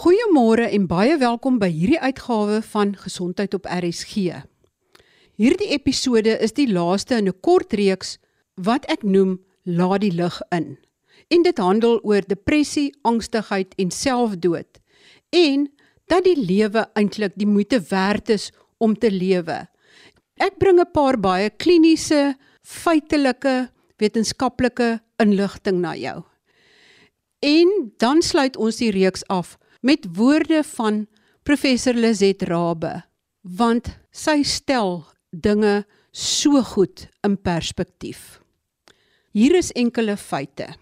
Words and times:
Goeiemôre 0.00 0.64
en 0.72 0.86
baie 0.88 1.12
welkom 1.20 1.58
by 1.60 1.66
hierdie 1.68 1.98
uitgawe 2.00 2.62
van 2.70 2.94
Gesondheid 2.96 3.52
op 3.52 3.66
RSG. 3.68 4.30
Hierdie 5.36 5.68
episode 5.74 6.38
is 6.40 6.54
die 6.56 6.64
laaste 6.72 7.18
in 7.20 7.28
'n 7.28 7.36
kort 7.44 7.76
reeks 7.76 8.16
wat 8.56 8.88
ek 8.88 9.04
noem 9.04 9.44
Laat 9.68 10.00
die 10.00 10.12
lig 10.12 10.40
in. 10.56 10.78
En 11.28 11.42
dit 11.42 11.58
handel 11.58 12.00
oor 12.00 12.22
depressie, 12.26 12.96
angstigheid 13.02 13.74
en 13.76 13.90
selfdood 13.90 14.80
en 15.36 15.68
dat 16.06 16.24
die 16.24 16.40
lewe 16.48 16.88
eintlik 16.94 17.36
die 17.36 17.46
moeite 17.46 17.80
werd 17.90 18.30
is 18.30 18.52
om 18.78 18.96
te 18.96 19.10
lewe. 19.10 19.68
Ek 20.36 20.56
bring 20.58 20.80
'n 20.80 20.92
paar 20.92 21.20
baie 21.20 21.50
kliniese, 21.50 22.36
feitelike, 22.62 23.68
wetenskaplike 23.98 25.00
inligting 25.18 25.80
na 25.80 25.94
jou. 25.94 26.24
En 27.40 27.92
dan 27.98 28.22
sluit 28.22 28.56
ons 28.56 28.76
die 28.76 28.90
reeks 28.90 29.26
af 29.26 29.58
met 29.80 30.06
woorde 30.12 30.62
van 30.76 31.06
professor 31.42 31.94
Lizet 31.94 32.42
Rabbe 32.42 33.02
want 33.40 33.88
sy 34.12 34.42
stel 34.44 35.04
dinge 35.30 35.84
so 36.12 36.60
goed 36.62 37.06
in 37.24 37.36
perspektief. 37.40 38.40
Hier 39.32 39.54
is 39.56 39.70
enkele 39.72 40.16
feite. 40.16 40.74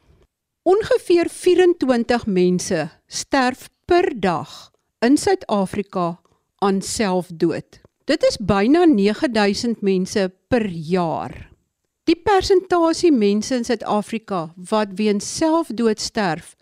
Ongeveer 0.67 1.29
24 1.31 2.27
mense 2.27 2.89
sterf 3.07 3.69
per 3.87 4.11
dag 4.21 4.71
in 5.05 5.17
Suid-Afrika 5.17 6.19
aan 6.59 6.83
selfdood. 6.83 7.79
Dit 8.09 8.25
is 8.25 8.39
byna 8.41 8.85
9000 8.89 9.83
mense 9.85 10.31
per 10.49 10.67
jaar. 10.67 11.49
Die 12.09 12.17
persentasie 12.17 13.13
mense 13.13 13.55
in 13.55 13.65
Suid-Afrika 13.69 14.49
wat 14.71 14.97
weens 14.97 15.29
selfdood 15.37 16.01
sterf, 16.01 16.55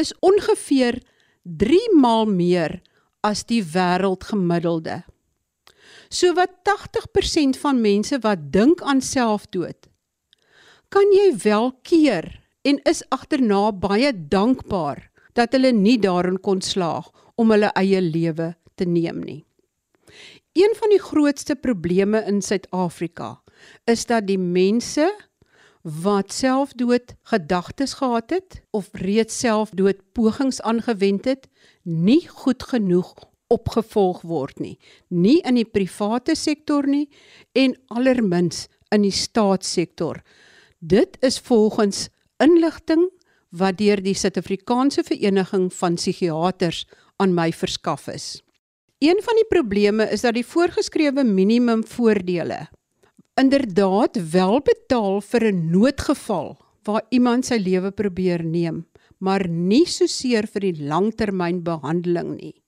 is 0.00 0.14
ongeveer 0.24 0.98
3 1.44 1.78
maal 2.00 2.24
meer 2.24 2.80
as 3.20 3.44
die 3.44 3.60
wêreldgemiddelde. 3.60 5.02
So 6.08 6.32
wat 6.36 6.62
80% 6.64 7.58
van 7.60 7.80
mense 7.84 8.18
wat 8.24 8.50
dink 8.52 8.80
aan 8.82 9.02
selfdood, 9.04 9.90
kan 10.88 11.12
jy 11.12 11.32
wel 11.44 11.72
keer 11.84 12.28
en 12.64 12.80
is 12.88 13.02
agterna 13.12 13.72
baie 13.72 14.12
dankbaar 14.12 15.02
dat 15.36 15.52
hulle 15.52 15.72
nie 15.74 15.98
daarin 16.00 16.38
kon 16.40 16.62
slaag 16.64 17.10
om 17.36 17.50
hulle 17.52 17.72
eie 17.76 18.00
lewe 18.00 18.54
te 18.78 18.86
neem 18.88 19.20
nie. 19.24 19.42
Een 20.54 20.72
van 20.78 20.92
die 20.94 21.02
grootste 21.02 21.56
probleme 21.58 22.22
in 22.30 22.40
Suid-Afrika 22.40 23.40
is 23.90 24.06
dat 24.06 24.28
die 24.28 24.38
mense 24.38 25.10
wat 25.84 26.32
selfdood 26.32 27.12
gedagtes 27.28 27.92
gehad 28.00 28.30
het 28.30 28.62
of 28.72 28.88
reeds 28.92 29.38
selfdood 29.38 30.00
pogings 30.16 30.60
aangewend 30.64 31.24
het, 31.28 31.48
nie 31.82 32.24
goed 32.28 32.62
genoeg 32.62 33.12
opgevolg 33.52 34.22
word 34.24 34.58
nie, 34.58 34.78
nie 35.08 35.42
in 35.44 35.58
die 35.60 35.68
private 35.68 36.34
sektor 36.34 36.88
nie 36.88 37.10
en 37.52 37.76
allermins 37.92 38.64
in 38.94 39.04
die 39.04 39.12
staatssektor. 39.12 40.22
Dit 40.80 41.18
is 41.20 41.36
volgens 41.38 42.08
inligting 42.40 43.04
wat 43.52 43.76
deur 43.78 44.00
die 44.02 44.16
Suid-Afrikaanse 44.16 45.04
Vereniging 45.04 45.68
van 45.72 46.00
Psigiaters 46.00 46.86
aan 47.20 47.36
my 47.36 47.52
verskaf 47.52 48.08
is. 48.08 48.40
Een 49.04 49.20
van 49.20 49.36
die 49.36 49.48
probleme 49.52 50.08
is 50.08 50.24
dat 50.24 50.34
die 50.34 50.46
voorgeskrewe 50.46 51.24
minimum 51.28 51.84
voordele 51.86 52.64
inderdaad 53.34 54.18
wel 54.30 54.60
betaal 54.62 55.20
vir 55.20 55.42
'n 55.52 55.70
noodgeval 55.70 56.56
waar 56.84 57.02
iemand 57.08 57.46
sy 57.46 57.56
lewe 57.56 57.90
probeer 57.90 58.44
neem, 58.44 58.86
maar 59.18 59.48
nie 59.48 59.86
so 59.86 60.06
seer 60.06 60.46
vir 60.46 60.60
die 60.60 60.84
langtermynbehandeling 60.84 62.36
nie. 62.36 62.62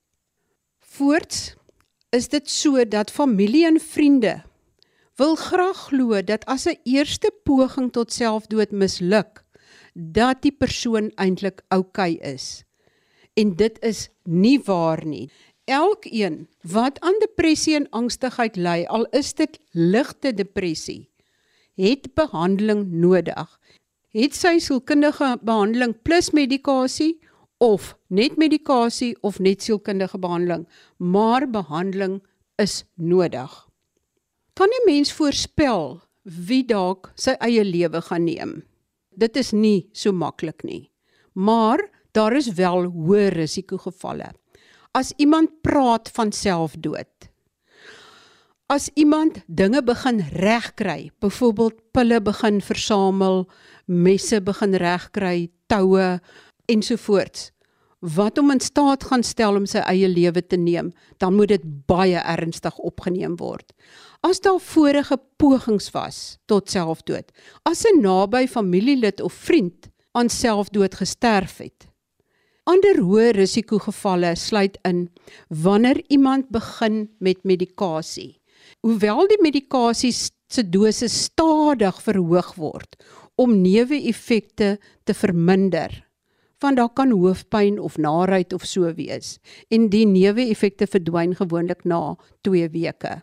Voorts 0.79 1.55
is 2.09 2.27
dit 2.27 2.49
so 2.49 2.85
dat 2.85 3.11
familie 3.11 3.65
en 3.65 3.79
vriende 3.79 4.43
wil 5.17 5.35
graag 5.35 5.77
glo 5.89 6.21
dat 6.21 6.45
as 6.45 6.67
'n 6.67 6.79
eerste 6.83 7.31
poging 7.43 7.91
tot 7.91 8.13
selfdood 8.13 8.71
misluk, 8.71 9.43
dat 9.93 10.41
die 10.41 10.51
persoon 10.51 11.11
eintlik 11.15 11.61
oukei 11.69 12.13
okay 12.15 12.33
is. 12.33 12.63
En 13.33 13.55
dit 13.55 13.77
is 13.81 14.09
nie 14.23 14.59
waar 14.65 15.05
nie. 15.05 15.29
Elkeen 15.67 16.47
wat 16.61 16.99
aan 17.03 17.17
depressie 17.19 17.75
en 17.75 17.89
angstigheid 17.89 18.55
ly, 18.55 18.85
al 18.87 19.03
is 19.11 19.33
dit 19.35 19.57
ligte 19.75 20.31
depressie, 20.31 21.09
het 21.75 22.07
behandeling 22.15 22.85
nodig. 22.87 23.49
Het 24.15 24.35
sy 24.35 24.53
sielkundige 24.63 25.33
behandeling 25.43 25.97
plus 26.07 26.31
medikasie 26.31 27.17
of 27.59 27.97
net 28.07 28.39
medikasie 28.39 29.11
of 29.27 29.41
net 29.43 29.65
sielkundige 29.67 30.15
behandeling, 30.23 30.63
maar 30.97 31.49
behandeling 31.51 32.21
is 32.55 32.85
nodig. 32.95 33.67
Kan 34.55 34.71
'n 34.71 34.87
mens 34.87 35.11
voorspel 35.13 35.99
wie 36.23 36.63
dalk 36.63 37.11
sy 37.15 37.35
eie 37.43 37.63
lewe 37.63 38.01
gaan 38.01 38.23
neem? 38.23 38.63
Dit 39.11 39.35
is 39.35 39.51
nie 39.51 39.89
so 39.91 40.11
maklik 40.11 40.63
nie. 40.63 40.91
Maar 41.33 41.89
daar 42.11 42.35
is 42.35 42.53
wel 42.53 42.87
hoë 42.87 43.27
risikogevalle 43.27 44.31
as 44.97 45.13
iemand 45.21 45.61
praat 45.61 46.09
van 46.09 46.31
selfdood. 46.33 47.29
As 48.67 48.89
iemand 48.99 49.43
dinge 49.45 49.83
begin 49.85 50.23
regkry, 50.33 51.11
byvoorbeeld 51.21 51.77
pille 51.95 52.17
begin 52.21 52.57
versamel, 52.61 53.45
messe 53.85 54.41
begin 54.41 54.73
regkry, 54.75 55.51
toue 55.71 56.17
ensovoorts, 56.65 57.51
wat 57.99 58.37
hom 58.37 58.51
in 58.51 58.61
staat 58.61 59.05
gaan 59.07 59.23
stel 59.23 59.55
om 59.59 59.67
sy 59.69 59.79
eie 59.87 60.09
lewe 60.09 60.43
te 60.43 60.59
neem, 60.59 60.91
dan 61.21 61.37
moet 61.37 61.53
dit 61.55 61.69
baie 61.89 62.19
ernstig 62.19 62.75
opgeneem 62.77 63.37
word. 63.39 63.71
As 64.25 64.41
daar 64.43 64.59
vorige 64.59 65.17
pogings 65.39 65.91
was 65.95 66.37
tot 66.49 66.69
selfdood, 66.73 67.31
as 67.63 67.85
'n 67.85 68.01
naby 68.01 68.47
familielid 68.47 69.21
of 69.21 69.33
vriend 69.33 69.89
aan 70.11 70.29
selfdood 70.29 70.95
gesterf 70.95 71.57
het, 71.57 71.86
Ander 72.67 72.97
hoë 72.99 73.29
risikogevalle 73.37 74.33
sluit 74.35 74.75
in 74.87 75.05
wanneer 75.63 76.01
iemand 76.11 76.49
begin 76.51 77.05
met 77.23 77.45
medikasie. 77.47 78.41
Hoewel 78.83 79.23
die 79.31 79.39
medikasie 79.39 80.11
se 80.11 80.63
dosis 80.67 81.15
stadig 81.29 82.01
verhoog 82.03 82.49
word 82.59 82.97
om 83.39 83.53
neeweffekte 83.61 84.73
te 85.07 85.15
verminder, 85.15 85.93
want 86.59 86.81
daar 86.81 86.91
kan 86.91 87.13
hoofpyn 87.15 87.79
of 87.79 87.95
naait 88.01 88.51
of 88.51 88.65
so 88.67 88.91
wees 88.99 89.37
en 89.71 89.87
die 89.93 90.03
neeweffekte 90.09 90.89
verdwyn 90.91 91.37
gewoonlik 91.39 91.85
na 91.87 92.17
2 92.43 92.67
weke. 92.75 93.21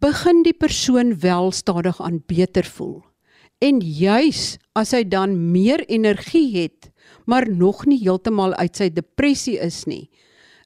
Begin 0.00 0.40
die 0.46 0.56
persoon 0.56 1.18
wel 1.20 1.52
stadig 1.52 2.00
aan 2.00 2.22
beter 2.24 2.64
voel. 2.64 3.02
En 3.60 3.80
juis 3.80 4.56
as 4.76 4.96
hy 4.96 5.04
dan 5.04 5.36
meer 5.52 5.84
energie 5.88 6.48
het, 6.56 6.92
maar 7.26 7.48
nog 7.50 7.86
nie 7.86 7.98
heeltemal 7.98 8.54
uit 8.54 8.76
sy 8.76 8.88
depressie 8.90 9.58
is 9.58 9.84
nie, 9.86 10.10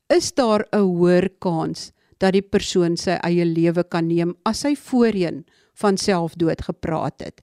is 0.09 0.33
daar 0.33 0.67
'n 0.73 0.83
hoër 0.83 1.29
kans 1.39 1.93
dat 2.19 2.33
die 2.33 2.43
persoon 2.43 2.97
sy 2.97 3.17
eie 3.25 3.45
lewe 3.45 3.85
kan 3.85 4.09
neem 4.09 4.35
as 4.45 4.63
hy 4.63 4.75
voorheen 4.77 5.45
van 5.81 5.97
selfdood 5.97 6.63
gepraat 6.63 7.21
het. 7.25 7.41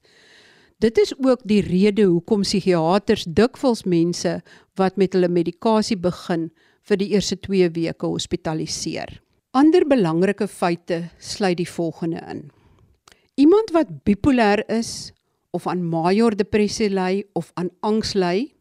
Dit 0.77 0.97
is 0.97 1.13
ook 1.17 1.41
die 1.43 1.61
rede 1.61 2.03
hoekom 2.05 2.43
psigiaters 2.45 3.25
dikwels 3.25 3.83
mense 3.83 4.41
wat 4.77 4.97
met 4.97 5.13
hulle 5.17 5.29
medikasie 5.29 5.97
begin 5.97 6.51
vir 6.87 6.97
die 7.01 7.09
eerste 7.15 7.35
2 7.41 7.71
weke 7.73 8.05
hospitaliseer. 8.05 9.21
Ander 9.57 9.87
belangrike 9.89 10.47
feite 10.47 11.09
sluit 11.17 11.57
die 11.57 11.69
volgende 11.69 12.21
in. 12.29 12.43
Iemand 13.41 13.73
wat 13.73 14.03
bipolêr 14.05 14.61
is 14.69 15.13
of 15.51 15.65
aan 15.67 15.81
major 15.81 16.35
depressie 16.37 16.89
ly 16.93 17.23
of 17.33 17.49
aan 17.55 17.71
angs 17.81 18.13
ly, 18.13 18.53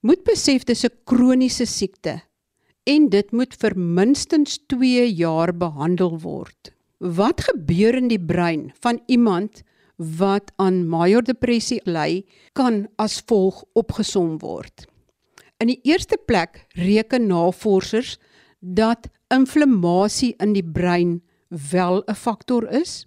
moet 0.00 0.22
besef 0.24 0.64
dis 0.64 0.84
'n 0.84 0.94
kroniese 1.04 1.66
siekte 1.66 2.22
en 2.86 3.08
dit 3.08 3.32
moet 3.32 3.54
vir 3.54 3.74
minstens 3.76 4.58
2 4.66 5.06
jaar 5.12 5.52
behandel 5.52 6.18
word. 6.18 6.72
Wat 6.98 7.40
gebeur 7.40 7.94
in 7.94 8.08
die 8.08 8.18
brein 8.20 8.72
van 8.80 9.00
iemand 9.06 9.62
wat 9.98 10.52
aan 10.56 10.86
major 10.88 11.22
depressie 11.22 11.80
ly, 11.84 12.24
kan 12.54 12.86
as 12.96 13.20
volg 13.26 13.64
opgesom 13.74 14.38
word. 14.38 14.86
In 15.58 15.66
die 15.66 15.80
eerste 15.82 16.16
plek 16.26 16.66
reken 16.78 17.26
navorsers 17.26 18.18
dat 18.60 19.08
inflammasie 19.34 20.34
in 20.38 20.52
die 20.54 20.64
brein 20.64 21.20
wel 21.72 22.02
'n 22.06 22.14
faktor 22.14 22.68
is 22.70 23.06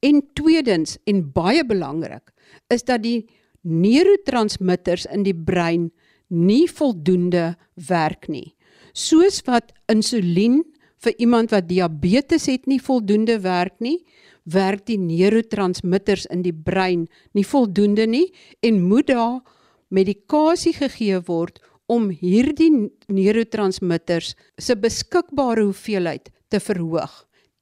en 0.00 0.22
tweedens 0.34 0.98
en 1.06 1.32
baie 1.32 1.64
belangrik 1.64 2.32
is 2.68 2.82
dat 2.82 3.02
die 3.02 3.28
neurotransmitters 3.62 5.06
in 5.06 5.22
die 5.22 5.34
brein 5.34 5.90
nie 6.28 6.66
voldoende 6.68 7.54
werk 7.88 8.28
nie. 8.28 8.54
Soos 8.92 9.42
wat 9.46 9.72
insulien 9.92 10.62
vir 11.04 11.14
iemand 11.22 11.52
wat 11.52 11.68
diabetes 11.68 12.48
het 12.50 12.66
nie 12.66 12.80
voldoende 12.82 13.38
werk 13.44 13.76
nie, 13.80 14.00
werk 14.46 14.86
die 14.86 14.98
neurotransmitters 14.98 16.26
in 16.30 16.42
die 16.42 16.54
brein 16.54 17.06
nie 17.34 17.44
voldoende 17.46 18.06
nie 18.06 18.26
en 18.62 18.82
moet 18.88 19.10
daar 19.10 19.40
medikasie 19.88 20.74
gegee 20.74 21.20
word 21.26 21.60
om 21.86 22.08
hierdie 22.10 22.70
neurotransmitters 23.12 24.34
se 24.58 24.74
beskikbare 24.76 25.68
hoeveelheid 25.68 26.30
te 26.50 26.60
verhoog. 26.60 27.12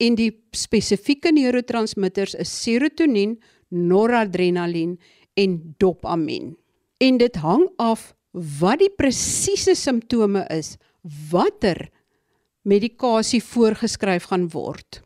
En 0.01 0.17
die 0.19 0.31
spesifieke 0.57 1.33
neurotransmitters 1.33 2.35
is 2.41 2.53
serotonien, 2.63 3.37
noradrenalien 3.69 4.97
en 5.37 5.59
dopamien. 5.79 6.55
En 6.99 7.19
dit 7.21 7.37
hang 7.37 7.69
af 7.77 8.15
wat 8.35 8.83
die 8.83 8.91
presiese 8.91 9.77
simptome 9.79 10.43
is, 10.51 10.75
watter 11.31 11.87
medikasie 12.67 13.43
voorgeskryf 13.45 14.31
gaan 14.33 14.49
word. 14.51 15.01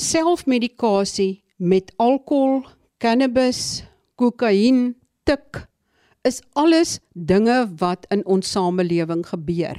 Selfmedikasie 0.00 1.44
met 1.62 1.92
alkohol, 2.02 2.64
cannabis, 2.98 3.84
kokain, 4.18 4.94
tik 5.28 5.62
is 6.26 6.40
alles 6.58 6.98
dinge 7.14 7.64
wat 7.78 8.08
in 8.10 8.24
ons 8.26 8.50
samelewing 8.50 9.22
gebeur. 9.28 9.78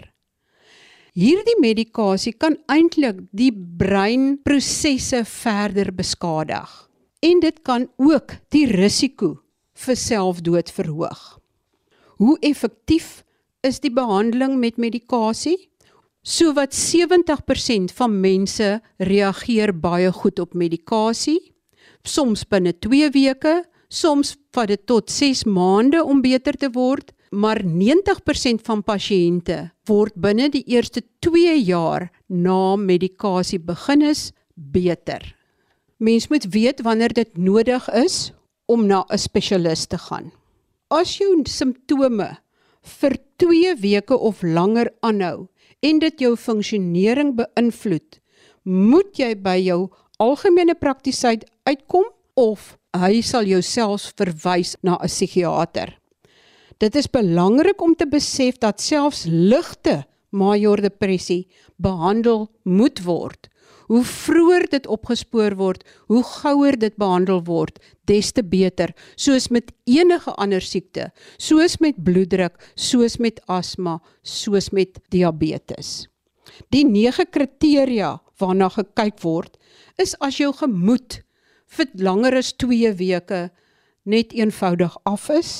Hierdie 1.15 1.55
medikasie 1.63 2.35
kan 2.35 2.57
eintlik 2.71 3.21
die 3.35 3.51
breinprosesse 3.51 5.23
verder 5.27 5.91
beskadig 5.95 6.71
en 7.25 7.41
dit 7.41 7.61
kan 7.65 7.87
ook 7.97 8.35
die 8.53 8.67
risiko 8.69 9.37
vir 9.85 9.97
selfdood 9.99 10.69
verhoog. 10.75 11.23
Hoe 12.15 12.37
effektief 12.39 13.23
is 13.65 13.81
die 13.83 13.91
behandeling 13.91 14.55
met 14.59 14.77
medikasie? 14.79 15.57
Sowat 16.25 16.73
70% 16.73 17.91
van 17.97 18.19
mense 18.21 18.69
reageer 18.97 19.73
baie 19.75 20.11
goed 20.11 20.39
op 20.39 20.55
medikasie, 20.57 21.39
soms 22.07 22.45
binne 22.49 22.73
2 22.79 23.11
weke, 23.13 23.59
soms 23.89 24.35
vat 24.55 24.71
dit 24.71 24.85
tot 24.87 25.11
6 25.11 25.43
maande 25.45 26.01
om 26.03 26.23
beter 26.23 26.57
te 26.57 26.71
word, 26.73 27.11
maar 27.35 27.59
90% 27.61 28.63
van 28.63 28.81
pasiënte 28.85 29.59
word 29.89 30.15
binne 30.15 30.47
die 30.49 30.63
eerste 30.71 31.03
2 31.19 31.59
jaar 31.67 32.07
na 32.31 32.75
medikasie 32.79 33.59
begin 33.59 34.07
is 34.07 34.31
beter. 34.55 35.21
Mens 35.99 36.29
moet 36.31 36.47
weet 36.55 36.81
wanneer 36.81 37.13
dit 37.13 37.37
nodig 37.37 37.91
is 37.91 38.31
om 38.65 38.87
na 38.87 39.05
'n 39.09 39.17
spesialis 39.17 39.85
te 39.85 39.97
gaan. 39.97 40.31
As 40.93 41.15
jou 41.17 41.41
simptome 41.49 42.27
vir 42.85 43.15
2 43.41 43.73
weke 43.81 44.13
of 44.13 44.43
langer 44.43 44.91
aanhou, 45.01 45.47
en 45.81 45.99
dit 45.99 46.21
jou 46.21 46.35
funksionering 46.37 47.33
beïnvloed, 47.37 48.19
moet 48.63 49.17
jy 49.17 49.31
by 49.41 49.57
jou 49.65 49.89
algemene 50.21 50.75
praktisyn 50.77 51.41
uitkom 51.65 52.05
of 52.37 52.75
hy 52.93 53.21
sal 53.25 53.49
jou 53.49 53.61
selfs 53.65 54.11
verwys 54.13 54.75
na 54.83 54.97
'n 55.01 55.09
psigiater. 55.09 55.97
Dit 56.79 56.95
is 56.95 57.07
belangrik 57.07 57.81
om 57.81 57.95
te 57.95 58.05
besef 58.05 58.59
dat 58.59 58.81
selfs 58.81 59.25
ligte 59.25 60.05
major 60.31 60.77
depressie 60.81 61.47
behandel 61.77 62.49
moet 62.63 62.99
word. 63.03 63.49
Hoe 63.85 64.01
vroeër 64.03 64.65
dit 64.71 64.87
opgespoor 64.89 65.55
word, 65.59 65.83
hoe 66.09 66.23
gouer 66.25 66.77
dit 66.79 66.95
behandel 66.97 67.43
word, 67.45 67.77
des 68.09 68.31
te 68.33 68.41
beter, 68.43 68.95
soos 69.15 69.49
met 69.53 69.69
enige 69.85 70.33
ander 70.41 70.63
siekte, 70.63 71.11
soos 71.37 71.77
met 71.83 71.99
bloeddruk, 72.03 72.57
soos 72.75 73.19
met 73.21 73.41
asma, 73.45 73.99
soos 74.23 74.71
met 74.73 74.97
diabetes. 75.13 76.07
Die 76.73 76.85
9 76.87 77.27
kriteria 77.29 78.15
waarna 78.41 78.69
gekyk 78.73 79.21
word, 79.23 79.55
is 80.01 80.15
as 80.23 80.39
jou 80.41 80.51
gemoed 80.55 81.21
vir 81.77 81.91
langer 81.99 82.39
as 82.41 82.53
2 82.61 82.91
weke 82.99 83.47
net 84.05 84.33
eenvoudig 84.33 84.97
af 85.05 85.29
is, 85.33 85.53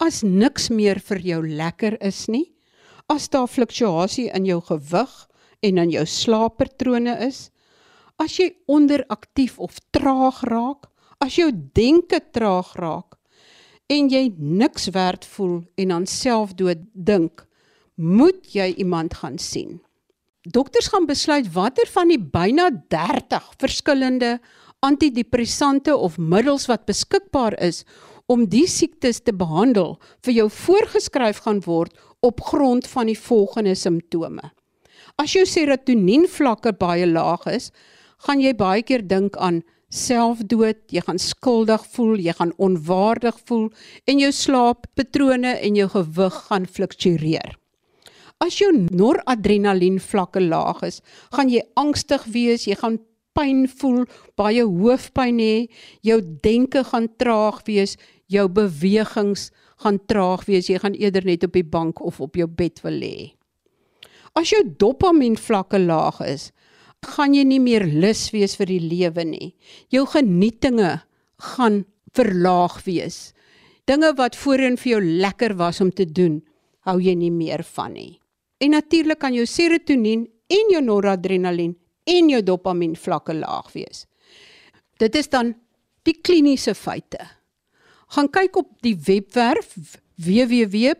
as 0.00 0.22
niks 0.24 0.70
meer 0.72 1.00
vir 1.04 1.20
jou 1.22 1.40
lekker 1.44 1.98
is 2.00 2.26
nie, 2.32 2.46
as 3.10 3.28
daar 3.28 3.50
fluktuasie 3.50 4.30
in 4.36 4.46
jou 4.46 4.60
gewig 4.68 5.14
en 5.66 5.80
in 5.82 5.90
jou 5.92 6.06
slaappatrone 6.06 7.16
is, 7.26 7.50
as 8.20 8.36
jy 8.36 8.50
onderaktief 8.68 9.58
of 9.58 9.78
traag 9.94 10.42
raak, 10.50 10.90
as 11.20 11.36
jou 11.40 11.50
denke 11.76 12.20
traag 12.32 12.74
raak 12.80 13.16
en 13.90 14.08
jy 14.12 14.28
niks 14.38 14.92
werd 14.94 15.24
voel 15.26 15.60
en 15.80 15.92
aan 15.96 16.06
selfdood 16.06 16.84
dink, 16.94 17.42
moet 17.98 18.52
jy 18.54 18.68
iemand 18.78 19.16
gaan 19.18 19.38
sien. 19.42 19.80
Dokters 20.46 20.88
gaan 20.92 21.08
besluit 21.08 21.50
watter 21.52 21.88
van 21.90 22.08
die 22.08 22.20
byna 22.20 22.70
30 22.92 23.50
verskillende 23.60 24.38
antidepressante 24.86 25.96
of 25.96 26.16
middels 26.16 26.68
wat 26.70 26.86
beskikbaar 26.88 27.58
is 27.60 27.82
om 28.30 28.46
die 28.48 28.66
siektes 28.70 29.20
te 29.26 29.34
behandel 29.36 29.96
vir 30.24 30.36
jou 30.38 30.46
voorgeskryf 30.54 31.42
gaan 31.44 31.60
word 31.66 31.92
op 32.24 32.40
grond 32.46 32.86
van 32.88 33.10
die 33.10 33.18
volgende 33.18 33.74
simptome. 33.74 34.52
As 35.20 35.34
jou 35.34 35.44
serotonien 35.44 36.28
vlakke 36.30 36.72
baie 36.72 37.08
laag 37.10 37.44
is, 37.50 37.68
gaan 38.26 38.42
jy 38.42 38.54
baie 38.56 38.82
keer 38.86 39.04
dink 39.06 39.36
aan 39.40 39.62
selfdood, 39.90 40.84
jy 40.94 41.02
gaan 41.02 41.18
skuldig 41.18 41.82
voel, 41.94 42.18
jy 42.22 42.34
gaan 42.38 42.52
onwaardig 42.62 43.38
voel 43.48 43.68
en 44.06 44.22
jou 44.22 44.30
slaappatrone 44.34 45.56
en 45.58 45.78
jou 45.78 45.88
gewig 45.96 46.36
gaan 46.46 46.66
fluktueer. 46.66 47.56
As 48.40 48.56
jou 48.60 48.70
noradrenalien 48.72 49.98
vlakke 50.00 50.40
laag 50.40 50.84
is, 50.86 51.00
gaan 51.34 51.50
jy 51.52 51.64
angstig 51.76 52.24
wees, 52.32 52.64
jy 52.68 52.78
gaan 52.78 53.00
pyn 53.36 53.66
voel, 53.80 54.06
baie 54.38 54.62
hoofpyn 54.64 55.42
hê, 55.42 55.66
jou 56.06 56.20
denke 56.44 56.84
gaan 56.86 57.10
traag 57.20 57.60
wees, 57.66 57.96
jou 58.30 58.46
bewegings 58.48 59.50
gaan 59.82 59.98
traag 60.08 60.46
wees, 60.48 60.70
jy 60.70 60.80
gaan 60.80 60.96
eerder 60.96 61.26
net 61.26 61.44
op 61.44 61.54
die 61.56 61.66
bank 61.66 62.00
of 62.04 62.20
op 62.20 62.38
jou 62.38 62.46
bed 62.48 62.80
wil 62.84 62.96
lê. 63.02 63.14
As 64.38 64.52
jou 64.54 64.62
dopamien 64.78 65.36
vlakke 65.36 65.80
laag 65.82 66.20
is, 66.24 66.50
gaan 67.06 67.34
jy 67.34 67.44
nie 67.48 67.60
meer 67.62 67.84
lus 67.86 68.30
wees 68.34 68.56
vir 68.58 68.66
die 68.70 68.80
lewe 68.80 69.24
nie. 69.24 69.54
Jou 69.92 70.06
genietinge 70.08 71.00
gaan 71.54 71.84
verlaag 72.16 72.84
wees. 72.84 73.32
Dinge 73.88 74.12
wat 74.18 74.36
voorheen 74.36 74.76
vir 74.78 74.90
jou 74.96 75.02
lekker 75.02 75.56
was 75.58 75.80
om 75.80 75.90
te 75.90 76.04
doen, 76.04 76.42
hou 76.86 77.00
jy 77.00 77.14
nie 77.18 77.32
meer 77.32 77.62
van 77.74 77.92
nie. 77.96 78.20
En 78.60 78.70
natuurlik 78.76 79.18
kan 79.20 79.34
jou 79.34 79.46
serotonien 79.48 80.28
en 80.50 80.72
jou 80.74 80.82
noradrenalien 80.84 81.76
en 82.10 82.28
jou 82.30 82.42
dopamien 82.44 82.96
vlakke 82.96 83.34
laag 83.34 83.72
wees. 83.72 84.06
Dit 85.00 85.14
is 85.16 85.28
dan 85.32 85.54
die 86.04 86.20
kliniese 86.20 86.74
feite. 86.74 87.18
Gaan 88.10 88.28
kyk 88.32 88.56
op 88.58 88.82
die 88.84 88.96
webwerf 89.06 89.76
www.rsg.co.za. 90.20 90.94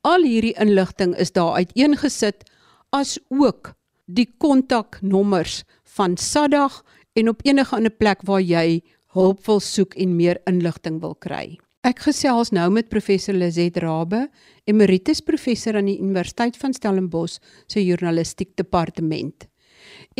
Al 0.00 0.22
hierdie 0.24 0.56
inligting 0.60 1.16
is 1.16 1.32
daar 1.32 1.54
uiteengesit 1.60 2.44
as 2.90 3.18
ook 3.28 3.74
die 4.10 4.28
kontaknommers 4.38 5.62
van 5.96 6.16
SADAG 6.16 6.82
en 7.12 7.28
op 7.28 7.42
enige 7.46 7.76
ander 7.76 7.94
plek 7.94 8.22
waar 8.26 8.42
jy 8.42 8.80
hulp 9.14 9.42
wil 9.46 9.60
soek 9.60 9.94
en 9.98 10.16
meer 10.16 10.40
inligting 10.50 11.00
wil 11.02 11.14
kry. 11.14 11.58
Ek 11.86 12.02
gesels 12.04 12.50
nou 12.52 12.66
met 12.74 12.90
professor 12.92 13.34
Lizet 13.34 13.78
Rabbe, 13.80 14.26
emeritus 14.68 15.22
professor 15.24 15.78
aan 15.80 15.88
die 15.88 15.98
Universiteit 15.98 16.58
van 16.60 16.74
Stellenbosch 16.76 17.38
se 17.66 17.80
journalistiek 17.80 18.52
departement. 18.60 19.46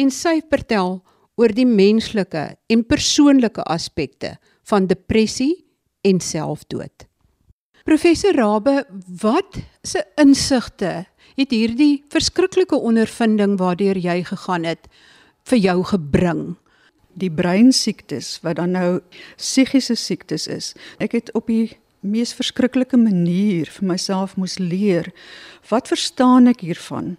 En 0.00 0.10
sy 0.10 0.38
vertel 0.48 1.02
oor 1.36 1.52
die 1.52 1.68
menslike 1.68 2.46
en 2.72 2.86
persoonlike 2.88 3.64
aspekte 3.68 4.38
van 4.70 4.88
depressie 4.88 5.66
en 6.06 6.20
selfdood. 6.24 7.06
Professor 7.84 8.36
Rabbe, 8.36 8.84
wat 9.20 9.60
se 9.84 10.02
insigte 10.20 11.04
het 11.36 11.52
hierdie 11.54 12.02
verskriklike 12.12 12.76
ondervinding 12.76 13.58
waardeur 13.58 13.98
jy 13.98 14.22
gegaan 14.24 14.64
het 14.64 14.88
vir 15.50 15.58
jou 15.58 15.78
gebring? 15.92 16.56
Die 17.14 17.30
breinsiektes 17.30 18.38
wat 18.44 18.56
dan 18.56 18.74
nou 18.76 19.00
psigiese 19.36 19.96
siektes 19.98 20.46
is. 20.46 20.74
Ek 20.98 21.12
het 21.12 21.32
op 21.34 21.50
die 21.50 21.76
mees 22.00 22.32
verskriklike 22.32 22.96
manier 22.96 23.68
vir 23.68 23.88
myself 23.92 24.36
moes 24.40 24.58
leer. 24.58 25.10
Wat 25.68 25.90
verstaan 25.90 26.48
ek 26.50 26.64
hiervan? 26.64 27.16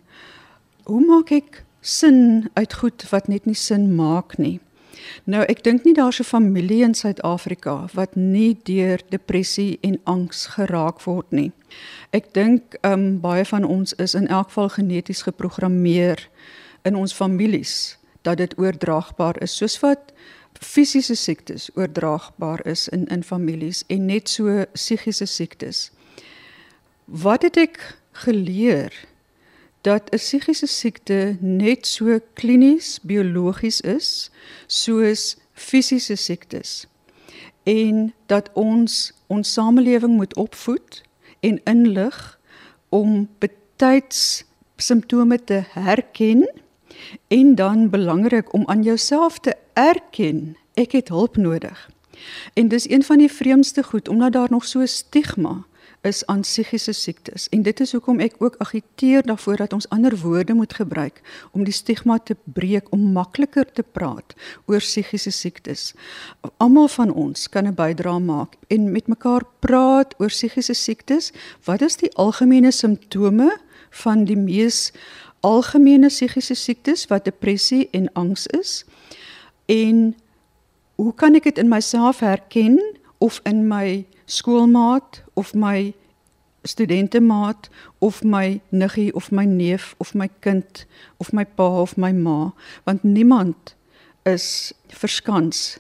Hoe 0.89 1.03
maak 1.06 1.32
ek 1.36 1.63
sin 1.82 2.50
uit 2.56 2.74
goed 2.82 3.06
wat 3.12 3.30
net 3.30 3.46
nie 3.46 3.58
sin 3.58 3.91
maak 3.96 4.38
nie? 4.41 4.60
Nou 5.24 5.43
ek 5.43 5.63
dink 5.63 5.83
nie 5.86 5.93
daar's 5.93 6.19
'n 6.19 6.24
familie 6.24 6.83
in 6.83 6.93
Suid-Afrika 6.93 7.88
wat 7.93 8.15
nie 8.15 8.57
deur 8.63 9.00
depressie 9.10 9.77
en 9.81 10.00
angs 10.03 10.45
geraak 10.45 11.01
word 11.03 11.31
nie. 11.31 11.51
Ek 12.10 12.33
dink 12.33 12.75
um 12.83 13.19
baie 13.19 13.45
van 13.45 13.63
ons 13.63 13.93
is 13.93 14.13
in 14.13 14.27
elk 14.27 14.48
geval 14.48 14.69
geneties 14.69 15.21
geprogrammeer 15.21 16.29
in 16.81 16.95
ons 16.95 17.13
families 17.13 17.98
dat 18.21 18.38
dit 18.38 18.57
oordraagbaar 18.57 19.41
is 19.41 19.55
soos 19.57 19.79
wat 19.79 20.13
fisiese 20.62 21.15
siektes 21.15 21.69
oordraagbaar 21.74 22.65
is 22.65 22.88
in 22.89 23.07
in 23.07 23.24
families 23.24 23.83
en 23.88 24.05
net 24.05 24.29
so 24.29 24.65
psigiese 24.74 25.25
siektes. 25.25 25.91
Wat 27.05 27.41
het 27.41 27.57
ek 27.57 27.98
geleer 28.12 28.93
dat 29.82 30.12
'n 30.12 30.16
psigiese 30.16 30.68
siekte 30.68 31.38
net 31.40 31.88
so 31.88 32.20
klinies 32.34 33.00
biologies 33.02 33.82
is 33.82 34.32
soos 34.68 35.38
fisiese 35.54 36.16
siektes 36.16 36.88
en 37.64 38.14
dat 38.26 38.50
ons 38.54 39.14
ons 39.28 39.54
samelewing 39.54 40.16
moet 40.16 40.36
opvoed 40.36 41.02
en 41.40 41.62
inlig 41.64 42.40
om 42.90 43.30
betyds 43.40 44.44
simptome 44.76 45.44
te 45.44 45.64
herken 45.70 46.52
en 47.28 47.56
dan 47.56 47.90
belangrik 47.90 48.54
om 48.54 48.64
aan 48.66 48.84
jouself 48.84 49.40
te 49.40 49.56
erken 49.74 50.58
ek 50.74 50.92
het 50.92 51.08
hulp 51.08 51.38
nodig. 51.38 51.90
En 52.54 52.68
dis 52.68 52.90
een 52.90 53.04
van 53.04 53.18
die 53.18 53.32
vreemdste 53.32 53.84
goed 53.84 54.08
omdat 54.08 54.34
daar 54.34 54.50
nog 54.50 54.66
so 54.66 54.86
stigma 54.86 55.66
is 56.01 56.25
aan 56.25 56.41
psigiese 56.41 56.93
siektes 56.98 57.46
en 57.53 57.62
dit 57.62 57.79
is 57.84 57.91
hoekom 57.93 58.20
ek 58.24 58.39
ook 58.41 58.55
agiteer 58.63 59.25
daarvoor 59.25 59.62
dat 59.62 59.74
ons 59.74 59.88
ander 59.93 60.15
woorde 60.17 60.53
moet 60.58 60.74
gebruik 60.74 61.22
om 61.51 61.63
die 61.63 61.74
stigma 61.74 62.17
te 62.17 62.36
breek 62.43 62.89
om 62.89 63.12
makliker 63.13 63.67
te 63.70 63.84
praat 63.84 64.34
oor 64.65 64.81
psigiese 64.81 65.31
siektes. 65.31 65.91
Almal 66.58 66.89
van 66.96 67.13
ons 67.13 67.48
kan 67.50 67.67
'n 67.67 67.75
bydrae 67.75 68.20
maak 68.20 68.58
en 68.67 68.91
met 68.91 69.08
mekaar 69.08 69.46
praat 69.60 70.15
oor 70.17 70.34
psigiese 70.34 70.74
siektes. 70.74 71.31
Wat 71.65 71.81
is 71.81 71.96
die 71.96 72.13
algemene 72.15 72.72
simptome 72.72 73.58
van 73.89 74.25
die 74.25 74.38
mees 74.38 74.91
algemene 75.39 76.08
psigiese 76.08 76.55
siektes 76.55 77.08
wat 77.08 77.25
depressie 77.25 77.89
en 77.91 78.13
angs 78.13 78.48
is? 78.48 78.86
En 79.65 80.15
hoe 80.96 81.13
kan 81.13 81.36
ek 81.36 81.43
dit 81.43 81.58
in 81.58 81.70
myself 81.70 82.20
herken 82.20 82.81
of 83.17 83.39
in 83.43 83.67
my 83.67 84.05
skoolmaat 84.32 85.22
of 85.34 85.54
my 85.54 85.92
studentemaat 86.64 87.70
of 88.00 88.24
my 88.24 88.62
niggie 88.72 89.12
of 89.18 89.32
my 89.32 89.46
neef 89.46 89.96
of 90.00 90.14
my 90.14 90.30
kind 90.46 90.86
of 91.20 91.34
my 91.34 91.46
pa 91.46 91.68
of 91.82 91.98
my 91.98 92.12
ma 92.14 92.52
want 92.86 93.04
niemand 93.04 93.76
is 94.24 94.74
verskans 94.88 95.80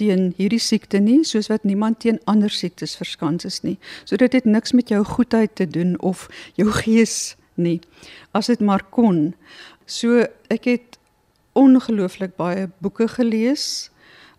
teen 0.00 0.30
hierdie 0.38 0.62
siekte 0.62 1.00
nie 1.02 1.20
soos 1.28 1.50
wat 1.52 1.66
niemand 1.68 2.00
teen 2.04 2.20
ander 2.30 2.52
siektes 2.52 2.96
verskans 2.96 3.46
is 3.48 3.60
nie. 3.66 3.76
So 4.08 4.16
dit 4.20 4.32
het 4.32 4.48
niks 4.48 4.72
met 4.76 4.92
jou 4.92 5.02
goedheid 5.04 5.54
te 5.58 5.66
doen 5.68 5.96
of 6.00 6.28
jou 6.58 6.70
gees 6.80 7.34
nie. 7.60 7.80
As 8.32 8.48
dit 8.48 8.62
maar 8.64 8.84
kon. 8.96 9.34
So 9.84 10.24
ek 10.48 10.68
het 10.70 10.98
ongelooflik 11.58 12.36
baie 12.38 12.68
boeke 12.80 13.08
gelees 13.10 13.90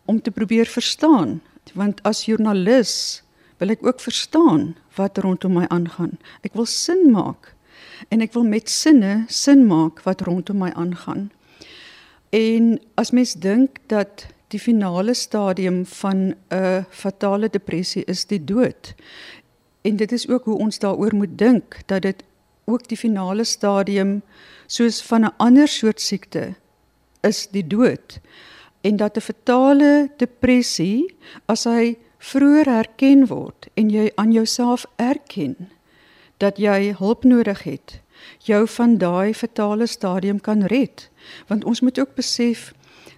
om 0.09 0.21
te 0.21 0.33
probeer 0.33 0.69
verstaan 0.69 1.39
want 1.77 2.01
as 2.07 2.25
joernalis 2.27 3.21
wil 3.61 3.69
ek 3.69 3.83
ook 3.85 3.99
verstaan 4.01 4.71
wat 4.97 5.21
rondom 5.21 5.53
my 5.59 5.67
aangaan. 5.69 6.17
Ek 6.41 6.57
wil 6.57 6.65
sin 6.65 7.11
maak 7.13 7.53
en 8.09 8.23
ek 8.25 8.33
wil 8.33 8.47
met 8.49 8.69
sinne 8.73 9.25
sin 9.29 9.67
maak 9.69 10.01
wat 10.07 10.23
rondom 10.25 10.63
my 10.63 10.71
aangaan. 10.73 11.29
En 12.33 12.79
as 12.97 13.13
mens 13.13 13.35
dink 13.37 13.77
dat 13.91 14.25
die 14.51 14.59
finale 14.59 15.13
stadium 15.13 15.85
van 15.85 16.33
'n 16.49 16.85
fatale 16.89 17.49
depressie 17.49 18.03
is 18.05 18.25
die 18.25 18.43
dood. 18.43 18.95
En 19.81 19.95
dit 19.95 20.11
is 20.11 20.27
ook 20.27 20.43
hoe 20.45 20.57
ons 20.57 20.79
daaroor 20.79 21.15
moet 21.15 21.37
dink 21.37 21.77
dat 21.85 22.01
dit 22.01 22.23
ook 22.65 22.87
die 22.87 22.97
finale 22.97 23.43
stadium 23.43 24.21
soos 24.67 25.01
van 25.01 25.25
'n 25.25 25.33
ander 25.37 25.67
soort 25.67 26.01
siekte 26.01 26.55
is 27.21 27.47
die 27.51 27.67
dood. 27.67 28.19
En 28.81 28.95
dat 28.95 29.17
'n 29.17 29.21
fatale 29.21 30.09
depressie 30.17 31.15
as 31.45 31.63
hy 31.63 31.97
vroeër 32.21 32.69
herken 32.69 33.25
word 33.27 33.67
en 33.73 33.89
jy 33.89 34.11
aan 34.15 34.31
jouself 34.31 34.85
erken 35.01 35.55
dat 36.41 36.57
jy 36.61 36.93
hulp 36.97 37.23
nodig 37.25 37.63
het, 37.65 37.99
jou 38.45 38.67
van 38.67 38.97
daai 39.01 39.33
fatale 39.33 39.87
stadium 39.89 40.39
kan 40.41 40.65
red. 40.69 41.09
Want 41.49 41.65
ons 41.65 41.81
moet 41.81 41.99
ook 41.99 42.15
besef 42.17 42.71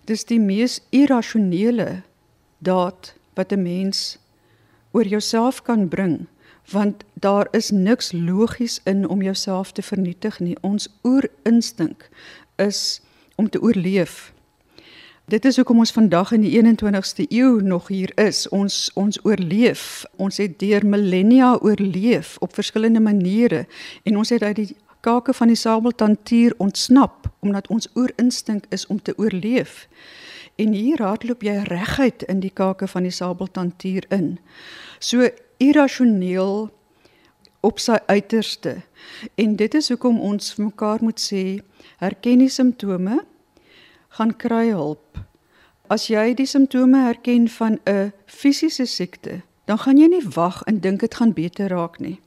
dis 0.07 0.25
die 0.27 0.39
mees 0.39 0.81
irrasionele 0.91 2.03
daad 2.59 3.13
wat 3.35 3.51
'n 3.51 3.63
mens 3.63 4.17
oor 4.91 5.07
jouself 5.07 5.61
kan 5.61 5.87
bring, 5.87 6.27
want 6.71 7.03
daar 7.13 7.47
is 7.51 7.71
niks 7.71 8.11
logies 8.11 8.79
in 8.83 9.07
om 9.07 9.21
jouself 9.21 9.71
te 9.71 9.81
vernietig 9.81 10.39
nie. 10.39 10.57
Ons 10.61 10.87
oerinstink 11.03 12.09
is 12.55 13.01
om 13.35 13.49
te 13.49 13.61
oorleef. 13.61 14.32
Dit 15.25 15.45
is 15.45 15.55
hoekom 15.55 15.77
ons 15.79 15.91
vandag 15.95 16.33
in 16.35 16.41
die 16.43 16.51
21ste 16.51 17.23
eeu 17.31 17.61
nog 17.63 17.87
hier 17.87 18.11
is. 18.19 18.43
Ons 18.51 18.91
ons 18.99 19.19
oorleef. 19.23 20.03
Ons 20.19 20.37
het 20.37 20.57
deur 20.59 20.83
millennia 20.85 21.53
oorleef 21.61 22.35
op 22.43 22.53
verskillende 22.53 22.99
maniere 22.99 23.63
en 24.03 24.17
ons 24.19 24.29
het 24.35 24.43
uit 24.43 24.55
die 24.55 24.75
kake 24.99 25.33
van 25.33 25.47
die 25.47 25.55
sabeltandtier 25.55 26.53
ontsnap 26.57 27.31
omdat 27.39 27.67
ons 27.71 27.87
oerinstink 27.95 28.67
is 28.69 28.87
om 28.87 29.01
te 29.01 29.15
oorleef. 29.17 29.87
En 30.59 30.75
hier 30.75 30.99
raadloop 30.99 31.41
jy 31.41 31.55
reguit 31.71 32.27
in 32.27 32.43
die 32.43 32.51
kake 32.53 32.87
van 32.87 33.07
die 33.07 33.15
sabeltandtier 33.15 34.03
in. 34.11 34.37
So 34.99 35.29
irrasioneel 35.57 36.67
op 37.63 37.79
sy 37.79 37.95
uiterste. 38.11 38.81
En 39.39 39.55
dit 39.55 39.73
is 39.73 39.87
hoekom 39.87 40.19
ons 40.19 40.55
mekaar 40.59 40.99
moet 40.99 41.19
sê, 41.19 41.61
herken 42.03 42.43
die 42.43 42.51
simptome 42.51 43.23
gaan 44.17 44.35
kry 44.37 44.69
hulp. 44.69 45.17
As 45.89 46.07
jy 46.07 46.33
die 46.37 46.47
simptome 46.49 47.01
herken 47.05 47.47
van 47.49 47.79
'n 47.85 48.13
fisiese 48.25 48.85
siekte, 48.85 49.41
dan 49.65 49.77
gaan 49.77 49.97
jy 49.97 50.07
nie 50.07 50.27
wag 50.35 50.63
en 50.67 50.79
dink 50.79 50.99
dit 50.99 51.15
gaan 51.15 51.33
beter 51.33 51.69
raak 51.69 51.99
nie. 51.99 52.19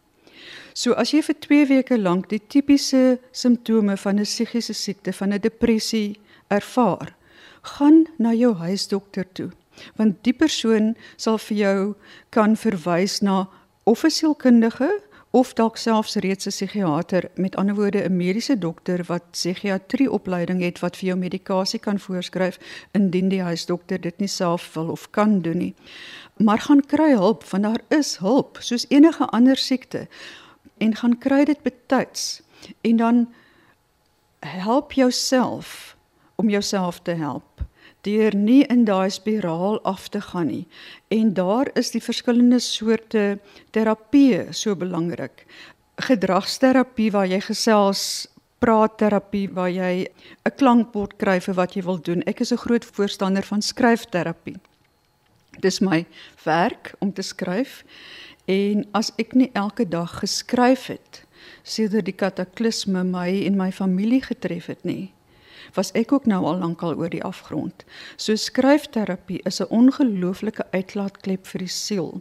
So 0.74 0.92
as 0.92 1.10
jy 1.10 1.22
vir 1.22 1.34
2 1.40 1.66
weke 1.66 1.98
lank 1.98 2.28
die 2.28 2.40
tipiese 2.48 3.18
simptome 3.32 3.96
van 3.96 4.18
'n 4.18 4.24
psigiese 4.24 4.74
siekte, 4.74 5.12
van 5.12 5.32
'n 5.32 5.40
depressie 5.40 6.20
ervaar, 6.48 7.14
gaan 7.62 8.06
na 8.18 8.32
jou 8.32 8.54
huisdokter 8.54 9.24
toe, 9.32 9.50
want 9.96 10.24
die 10.24 10.32
persoon 10.32 10.96
sal 11.16 11.38
vir 11.38 11.56
jou 11.56 11.94
kan 12.30 12.56
verwys 12.56 13.20
na 13.22 13.48
of 13.84 14.04
'n 14.04 14.10
sielkundige 14.10 14.90
of 15.36 15.52
dalk 15.52 15.76
selfs 15.76 16.14
reeds 16.24 16.46
'n 16.46 16.50
psigiater, 16.50 17.30
met 17.34 17.56
ander 17.56 17.74
woorde 17.74 18.08
'n 18.08 18.16
mediese 18.16 18.58
dokter 18.58 19.04
wat 19.04 19.30
psigiatrie 19.30 20.10
opleiding 20.10 20.62
het 20.62 20.78
wat 20.78 20.96
vir 20.96 21.06
jou 21.08 21.18
medikasie 21.18 21.80
kan 21.80 21.98
voorskryf 21.98 22.58
indien 22.92 23.28
die 23.28 23.42
huisdokter 23.42 24.00
dit 24.00 24.18
nie 24.18 24.28
self 24.28 24.74
wil 24.74 24.88
of 24.88 25.10
kan 25.10 25.40
doen 25.40 25.58
nie. 25.58 25.74
Maar 26.36 26.58
gaan 26.58 26.86
kry 26.86 27.10
hulp 27.10 27.44
want 27.44 27.62
daar 27.62 27.98
is 27.98 28.16
hulp 28.16 28.56
soos 28.60 28.86
enige 28.88 29.26
ander 29.26 29.56
siekte 29.56 30.08
en 30.78 30.94
gaan 30.94 31.18
kry 31.18 31.44
dit 31.44 31.62
betyds 31.62 32.42
en 32.80 32.96
dan 32.96 33.34
help 34.40 34.92
jouself 34.92 35.96
om 36.34 36.48
jouself 36.48 37.00
te 37.00 37.10
help 37.10 37.64
deur 38.06 38.34
nie 38.38 38.62
in 38.70 38.84
daai 38.86 39.10
spiraal 39.10 39.80
af 39.84 40.08
te 40.08 40.20
gaan 40.20 40.46
nie. 40.52 40.66
En 41.10 41.34
daar 41.34 41.70
is 41.74 41.90
die 41.94 42.02
verskillende 42.02 42.60
soorte 42.62 43.38
terapie 43.74 44.46
so 44.54 44.76
belangrik. 44.78 45.44
Gedragsterapie 46.06 47.10
waar 47.10 47.26
jy 47.26 47.40
gesels 47.40 48.28
praatterapie 48.62 49.48
waar 49.52 49.70
jy 49.70 50.06
'n 50.44 50.56
klankbord 50.56 51.16
kry 51.18 51.40
vir 51.40 51.54
wat 51.54 51.74
jy 51.74 51.82
wil 51.82 52.00
doen. 52.00 52.22
Ek 52.26 52.40
is 52.40 52.52
'n 52.52 52.64
groot 52.64 52.84
voorstander 52.84 53.42
van 53.42 53.62
skryfterapie. 53.62 54.56
Dis 55.60 55.80
my 55.80 56.06
werk 56.44 56.94
om 56.98 57.12
te 57.12 57.22
skryf 57.22 57.84
en 58.46 58.86
as 58.92 59.12
ek 59.18 59.34
nie 59.34 59.50
elke 59.54 59.88
dag 59.88 60.18
geskryf 60.20 60.86
het 60.86 61.26
sedert 61.62 62.06
die 62.06 62.14
kataklisme 62.14 63.04
my 63.04 63.28
en 63.46 63.56
my 63.56 63.72
familie 63.72 64.22
getref 64.22 64.66
het 64.66 64.84
nie, 64.84 65.12
was 65.76 65.92
ek 65.92 66.12
ook 66.12 66.26
nou 66.26 66.42
al 66.44 66.58
lankal 66.58 66.96
oor 66.96 67.10
die 67.12 67.24
afgrond. 67.24 67.84
So 68.16 68.36
skryfterapie 68.36 69.40
is 69.44 69.60
'n 69.60 69.70
ongelooflike 69.70 70.64
uitlaatklep 70.72 71.46
vir 71.46 71.58
die 71.58 71.68
siel. 71.68 72.20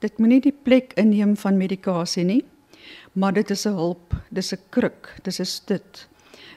Dit 0.00 0.18
moenie 0.18 0.40
die 0.40 0.58
plek 0.62 0.92
inneem 0.96 1.36
van 1.36 1.56
medikasie 1.56 2.24
nie, 2.24 2.44
maar 3.12 3.32
dit 3.32 3.50
is 3.50 3.66
'n 3.66 3.74
hulp, 3.74 4.14
dis 4.30 4.52
'n 4.52 4.58
kruk, 4.70 5.16
dis 5.22 5.40
'n 5.40 5.44
stut. 5.44 6.08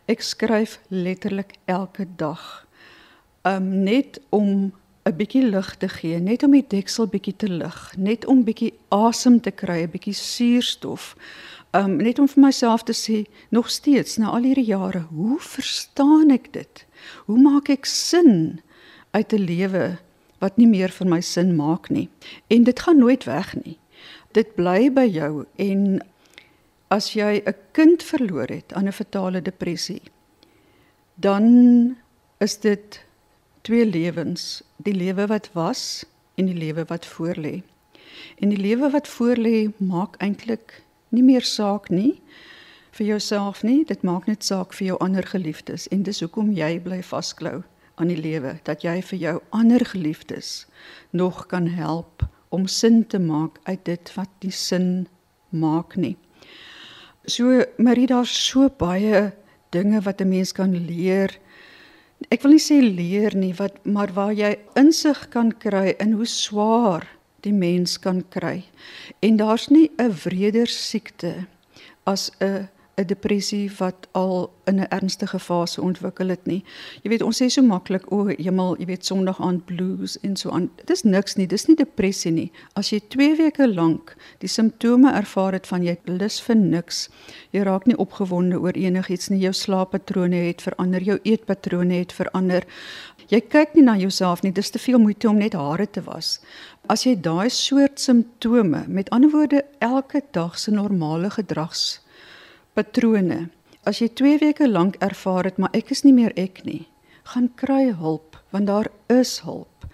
Ek 0.08 0.22
skryf 0.22 0.80
letterlik 0.88 1.54
elke 1.66 2.06
dag. 2.18 2.68
Um 3.44 3.84
net 3.84 4.20
om 4.30 4.74
'n 5.06 5.16
bietjie 5.18 5.44
lig 5.50 5.76
te 5.78 5.90
gee, 5.90 6.20
net 6.20 6.44
om 6.44 6.52
die 6.52 6.66
deksel 6.68 7.08
bietjie 7.08 7.36
te 7.36 7.48
lig, 7.48 7.94
net 7.98 8.26
om 8.26 8.44
bietjie 8.44 8.74
asem 8.90 9.40
te 9.42 9.52
kry, 9.52 9.84
'n 9.84 9.92
bietjie 9.92 10.14
suurstof 10.14 11.16
um 11.74 11.98
net 11.98 12.20
om 12.22 12.30
vir 12.30 12.44
myself 12.46 12.84
te 12.86 12.94
sê 12.94 13.24
nog 13.50 13.70
steeds 13.74 14.20
na 14.22 14.30
al 14.30 14.46
hierdie 14.46 14.70
jare, 14.70 15.08
hoe 15.10 15.40
verstaan 15.42 16.30
ek 16.34 16.52
dit? 16.54 16.86
Hoe 17.26 17.40
maak 17.42 17.70
ek 17.74 17.90
sin 17.90 18.62
uit 19.12 19.34
'n 19.34 19.46
lewe 19.46 19.98
wat 20.40 20.58
nie 20.58 20.68
meer 20.68 20.90
vir 20.90 21.08
my 21.08 21.22
sin 21.22 21.56
maak 21.56 21.90
nie? 21.90 22.10
En 22.48 22.64
dit 22.64 22.80
gaan 22.80 22.98
nooit 22.98 23.24
weg 23.24 23.56
nie. 23.66 23.80
Dit 24.34 24.56
bly 24.56 24.92
by 24.94 25.06
jou 25.06 25.46
en 25.58 26.02
as 26.90 27.14
jy 27.14 27.42
'n 27.42 27.56
kind 27.72 28.04
verloor 28.04 28.48
het 28.48 28.74
aan 28.74 28.88
'n 28.88 28.92
fatale 28.92 29.42
depressie, 29.42 30.02
dan 31.16 31.98
is 32.40 32.58
dit 32.60 33.02
twee 33.62 33.86
lewens, 33.86 34.62
die 34.78 34.94
lewe 34.94 35.28
wat 35.28 35.50
was 35.54 36.06
en 36.36 36.46
die 36.46 36.58
lewe 36.58 36.86
wat 36.86 37.06
voorlê. 37.06 37.64
En 38.40 38.50
die 38.50 38.62
lewe 38.62 38.90
wat 38.90 39.08
voorlê 39.08 39.72
maak 39.78 40.16
eintlik 40.18 40.83
nie 41.14 41.24
meer 41.24 41.46
saak 41.46 41.90
nie 41.94 42.18
vir 42.94 43.08
jouself 43.08 43.64
nie, 43.66 43.82
dit 43.90 44.04
maak 44.06 44.28
net 44.30 44.44
saak 44.46 44.74
vir 44.78 44.92
jou 44.92 44.98
ander 45.02 45.26
geliefdes 45.26 45.88
en 45.94 46.04
dis 46.06 46.20
hoekom 46.22 46.52
jy 46.54 46.76
bly 46.84 47.02
vasklou 47.06 47.64
aan 48.02 48.10
die 48.10 48.20
lewe 48.20 48.58
dat 48.68 48.86
jy 48.86 49.00
vir 49.06 49.20
jou 49.22 49.36
ander 49.54 49.86
geliefdes 49.86 50.66
nog 51.12 51.48
kan 51.50 51.68
help 51.74 52.26
om 52.54 52.68
sin 52.70 53.02
te 53.10 53.20
maak 53.22 53.58
uit 53.66 53.82
dit 53.86 54.14
wat 54.18 54.30
nie 54.46 54.54
sin 54.54 55.08
maak 55.50 55.96
nie. 55.98 56.16
So 57.26 57.64
Marie, 57.78 58.08
daar's 58.10 58.34
so 58.34 58.70
baie 58.70 59.32
dinge 59.74 60.02
wat 60.06 60.22
'n 60.22 60.30
mens 60.30 60.52
kan 60.52 60.74
leer. 60.74 61.32
Ek 62.30 62.42
wil 62.44 62.52
nie 62.52 62.60
sê 62.60 62.82
leer 62.82 63.36
nie, 63.36 63.54
wat 63.54 63.86
maar 63.86 64.14
waar 64.14 64.34
jy 64.34 64.56
insig 64.76 65.30
kan 65.30 65.52
kry 65.52 65.96
in 66.00 66.14
hoe 66.14 66.26
swaar 66.26 67.08
die 67.44 67.54
mens 67.54 68.00
kan 68.00 68.24
kry. 68.30 68.64
En 69.20 69.38
daar's 69.38 69.68
nie 69.70 69.92
'n 69.98 70.12
wreder 70.24 70.68
siekte 70.68 71.48
as 72.04 72.32
'n 72.40 72.70
'n 72.96 73.08
depressie 73.10 73.72
wat 73.78 74.08
al 74.12 74.54
in 74.66 74.80
'n 74.80 74.88
ernstige 74.90 75.40
fase 75.40 75.82
ontwikkel 75.82 76.28
het 76.28 76.46
nie. 76.46 76.64
Jy 77.02 77.10
weet 77.10 77.22
ons 77.22 77.42
sê 77.42 77.48
so 77.50 77.62
maklik 77.62 78.12
o, 78.12 78.28
hemel, 78.28 78.76
jy 78.78 78.86
weet 78.86 79.06
Sondag 79.06 79.42
aand 79.42 79.66
blues 79.66 80.20
en 80.20 80.36
so 80.36 80.50
aan. 80.50 80.70
Dit 80.76 80.90
is 80.90 81.02
niks 81.04 81.36
nie, 81.36 81.48
dis 81.48 81.66
nie 81.66 81.76
depressie 81.76 82.32
nie. 82.32 82.52
As 82.74 82.90
jy 82.90 83.00
2 83.08 83.36
weke 83.36 83.68
lank 83.74 84.16
die 84.40 84.48
simptome 84.48 85.12
ervaar 85.12 85.54
het 85.54 85.68
van 85.68 85.84
jy 85.84 85.98
lus 86.06 86.42
vir 86.42 86.56
niks, 86.56 87.10
jy 87.52 87.64
raak 87.64 87.86
nie 87.86 87.98
opgewonde 87.98 88.60
oor 88.60 88.74
enigiets 88.74 89.30
nie, 89.30 89.40
jou 89.40 89.54
slaappatrone 89.54 90.36
het 90.36 90.62
verander, 90.62 91.02
jou 91.02 91.20
eetpatrone 91.24 91.94
het 91.94 92.14
verander. 92.14 92.64
Jy 93.34 93.40
kyk 93.50 93.72
nie 93.74 93.82
na 93.82 93.96
jouself 93.98 94.44
nie, 94.44 94.52
dis 94.54 94.70
te 94.70 94.78
veel 94.78 95.00
moeite 95.02 95.26
om 95.26 95.40
net 95.42 95.56
hare 95.58 95.88
te 95.90 96.04
was. 96.06 96.36
As 96.86 97.02
jy 97.08 97.16
daai 97.18 97.50
soort 97.50 97.98
simptome, 97.98 98.84
met 98.86 99.10
ander 99.10 99.32
woorde 99.34 99.64
elke 99.82 100.22
dag 100.38 100.60
se 100.62 100.70
normale 100.72 101.32
gedrags 101.34 102.04
patrone. 102.78 103.48
As 103.90 104.04
jy 104.04 104.12
2 104.22 104.38
weke 104.44 104.68
lank 104.70 105.00
ervaar 105.02 105.50
het 105.50 105.58
maar 105.58 105.74
ek 105.74 105.90
is 105.96 106.04
nie 106.06 106.14
meer 106.14 106.34
ek 106.38 106.62
nie, 106.68 106.84
gaan 107.34 107.50
kry 107.58 107.90
hulp 107.90 108.38
want 108.54 108.70
daar 108.70 108.92
is 109.10 109.40
hulp. 109.48 109.88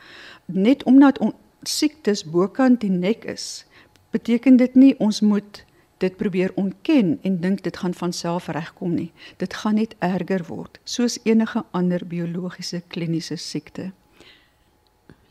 Net 0.52 0.84
omdat 0.84 1.22
ons 1.24 1.36
siektes 1.64 2.26
bokant 2.28 2.82
die 2.84 2.92
nek 2.92 3.24
is, 3.24 3.64
beteken 4.12 4.60
dit 4.60 4.76
nie 4.76 4.94
ons 5.00 5.22
moet 5.24 5.64
dit 6.00 6.16
probeer 6.18 6.52
ontken 6.56 7.18
en 7.22 7.40
dink 7.42 7.64
dit 7.64 7.78
gaan 7.78 7.94
van 7.94 8.14
self 8.14 8.48
regkom 8.48 8.94
nie. 8.96 9.12
Dit 9.38 9.54
gaan 9.54 9.76
net 9.76 9.96
erger 10.00 10.46
word, 10.48 10.80
soos 10.84 11.20
enige 11.24 11.64
ander 11.72 12.06
biologiese 12.08 12.82
kliniese 12.88 13.36
siekte. 13.36 13.92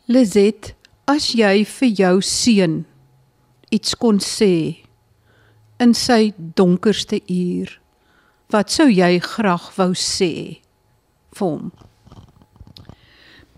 Lizet, 0.05 0.73
as 1.09 1.31
jy 1.33 1.65
vir 1.65 1.89
jou 1.89 2.15
seun 2.21 2.83
iets 3.73 3.95
kon 3.97 4.19
sê 4.21 4.85
in 5.79 5.93
sy 5.93 6.33
donkerste 6.37 7.21
uur. 7.29 7.75
Wat 8.49 8.73
sou 8.73 8.89
jy 8.89 9.19
graag 9.21 9.69
wou 9.77 9.91
sê 9.93 10.59
vir 11.37 11.45
hom? 11.45 11.69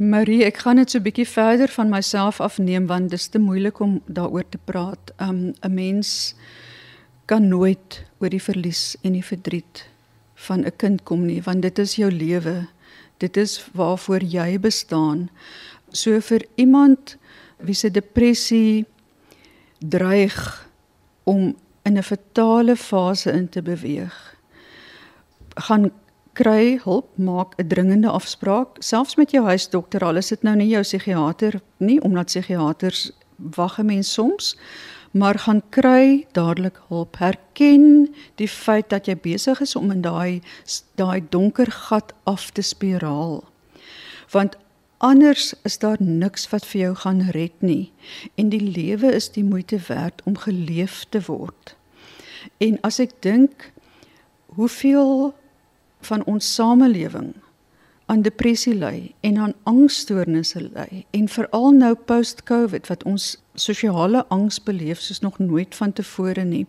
Marie, 0.01 0.41
ek 0.43 0.63
gaan 0.63 0.79
net 0.81 0.91
so 0.91 0.97
'n 0.97 1.03
bietjie 1.05 1.27
verder 1.27 1.67
van 1.67 1.89
myself 1.89 2.41
afneem 2.41 2.87
want 2.87 3.09
dit 3.09 3.19
is 3.19 3.27
te 3.27 3.39
moeilik 3.39 3.79
om 3.79 4.01
daaroor 4.07 4.49
te 4.49 4.57
praat. 4.57 5.11
Um 5.19 5.53
'n 5.61 5.73
mens 5.73 6.35
kan 7.31 7.47
nooit 7.47 8.01
oor 8.19 8.33
die 8.33 8.43
verlies 8.43 8.97
en 9.07 9.15
die 9.15 9.23
verdriet 9.23 9.85
van 10.47 10.65
'n 10.65 10.75
kind 10.75 11.03
kom 11.03 11.25
nie, 11.25 11.41
want 11.41 11.61
dit 11.61 11.79
is 11.79 11.95
jou 11.95 12.11
lewe. 12.11 12.67
Dit 13.17 13.37
is 13.37 13.69
waarvoor 13.73 14.23
jy 14.23 14.59
bestaan. 14.59 15.29
So 15.91 16.19
vir 16.19 16.45
iemand 16.55 17.17
wie 17.57 17.73
se 17.75 17.91
depressie 17.91 18.85
dreig 19.79 20.67
om 21.23 21.55
in 21.83 21.97
'n 21.97 22.03
fatale 22.03 22.75
fase 22.75 23.31
in 23.31 23.49
te 23.49 23.61
beweeg. 23.61 24.35
Gaan 25.55 25.91
kry 26.33 26.79
hulp, 26.83 27.17
maak 27.17 27.53
'n 27.57 27.67
dringende 27.67 28.09
afspraak, 28.09 28.67
selfs 28.79 29.15
met 29.15 29.31
jou 29.31 29.45
huisdokter, 29.45 30.03
al 30.03 30.17
is 30.17 30.27
dit 30.27 30.43
nou 30.43 30.55
nie 30.55 30.69
jou 30.69 30.81
psigiater 30.81 31.61
nie, 31.77 32.01
omdat 32.01 32.25
psigiaters 32.25 33.11
wag 33.35 33.79
'n 33.79 33.85
mens 33.85 34.13
soms, 34.13 34.57
maar 35.11 35.39
gaan 35.39 35.61
kry 35.69 36.25
dadelik 36.31 36.79
hulp. 36.87 37.17
Herken 37.17 38.15
die 38.35 38.47
feit 38.47 38.89
dat 38.89 39.05
jy 39.05 39.15
besig 39.17 39.61
is 39.61 39.75
om 39.75 39.91
in 39.91 40.01
daai 40.01 40.41
daai 40.95 41.21
donker 41.29 41.71
gat 41.71 42.13
af 42.23 42.51
te 42.51 42.61
spiraal. 42.61 43.43
Want 44.31 44.57
Anders 45.01 45.53
is 45.63 45.77
daar 45.77 45.97
niks 45.99 46.43
wat 46.49 46.65
vir 46.69 46.81
jou 46.81 46.95
gaan 46.95 47.21
red 47.33 47.63
nie 47.65 47.89
en 48.37 48.51
die 48.53 48.61
lewe 48.61 49.09
is 49.17 49.31
die 49.33 49.43
moeite 49.43 49.79
werd 49.87 50.21
om 50.29 50.35
geleef 50.37 50.99
te 51.09 51.23
word. 51.25 51.73
En 52.61 52.77
as 52.85 52.99
ek 53.01 53.15
dink 53.25 53.71
hoeveel 54.53 55.33
van 56.05 56.25
ons 56.29 56.53
samelewing 56.53 57.33
aan 58.11 58.21
depressie 58.21 58.73
ly 58.75 59.13
en 59.23 59.37
aan 59.37 59.53
angsstoornisse 59.63 60.59
ly 60.61 61.05
en 61.15 61.29
veral 61.31 61.71
nou 61.71 61.93
post-COVID 61.95 62.89
wat 62.91 63.05
ons 63.07 63.37
sosiale 63.55 64.25
angs 64.35 64.57
beleef 64.67 64.99
soos 64.99 65.21
nog 65.23 65.39
nooit 65.39 65.75
vantevore 65.75 66.43
nie. 66.43 66.65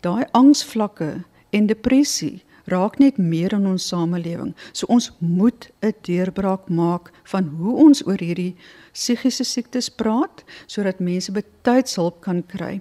Daai 0.00 0.24
angsvlakke 0.32 1.10
en 1.52 1.68
depressie 1.68 2.40
raak 2.72 2.96
net 3.02 3.18
meer 3.18 3.52
in 3.52 3.66
ons 3.68 3.88
samelewing. 3.90 4.54
So 4.72 4.88
ons 4.88 5.10
moet 5.18 5.68
'n 5.82 5.92
deurbraak 6.08 6.68
maak 6.68 7.12
van 7.24 7.52
hoe 7.58 7.76
ons 7.76 8.06
oor 8.06 8.18
hierdie 8.18 8.56
psigiese 8.92 9.44
siektes 9.44 9.90
praat 9.90 10.44
sodat 10.66 11.00
mense 11.00 11.32
betyds 11.32 11.96
hulp 11.96 12.20
kan 12.20 12.46
kry. 12.46 12.80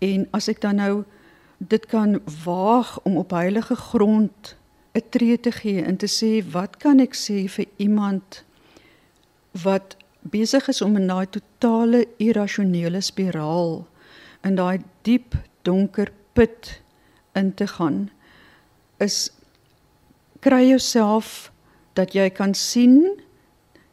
En 0.00 0.26
as 0.32 0.48
ek 0.48 0.60
dan 0.60 0.76
nou 0.76 1.04
dit 1.58 1.86
kan 1.86 2.20
waag 2.44 3.00
om 3.04 3.16
op 3.16 3.30
heilige 3.30 3.76
grond 3.76 4.57
'n 4.98 5.08
tree 5.10 5.40
te 5.40 5.52
gee 5.52 5.82
en 5.82 5.96
te 5.96 6.06
sê 6.06 6.30
wat 6.52 6.76
kan 6.82 7.00
ek 7.00 7.14
sê 7.14 7.46
vir 7.48 7.66
iemand 7.76 8.42
wat 9.64 9.96
besig 10.20 10.68
is 10.68 10.82
om 10.82 10.96
in 10.96 11.06
daai 11.06 11.26
totale 11.30 12.04
irrasionele 12.18 13.00
spiraal 13.00 13.86
in 14.44 14.58
daai 14.58 14.78
diep 15.06 15.36
donker 15.62 16.10
put 16.32 16.80
in 17.34 17.54
te 17.54 17.66
gaan 17.66 18.10
is 19.06 19.30
kry 20.40 20.62
jouself 20.68 21.52
dat 21.98 22.14
jy 22.14 22.28
kan 22.30 22.54
sien 22.54 22.98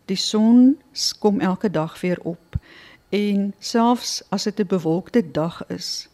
die 0.10 0.20
son 0.20 0.76
kom 1.20 1.40
elke 1.42 1.70
dag 1.70 2.02
weer 2.02 2.22
op 2.22 2.60
en 3.10 3.54
selfs 3.60 4.22
as 4.30 4.44
dit 4.44 4.60
'n 4.60 4.68
bewolkte 4.68 5.22
dag 5.32 5.62
is 5.70 6.10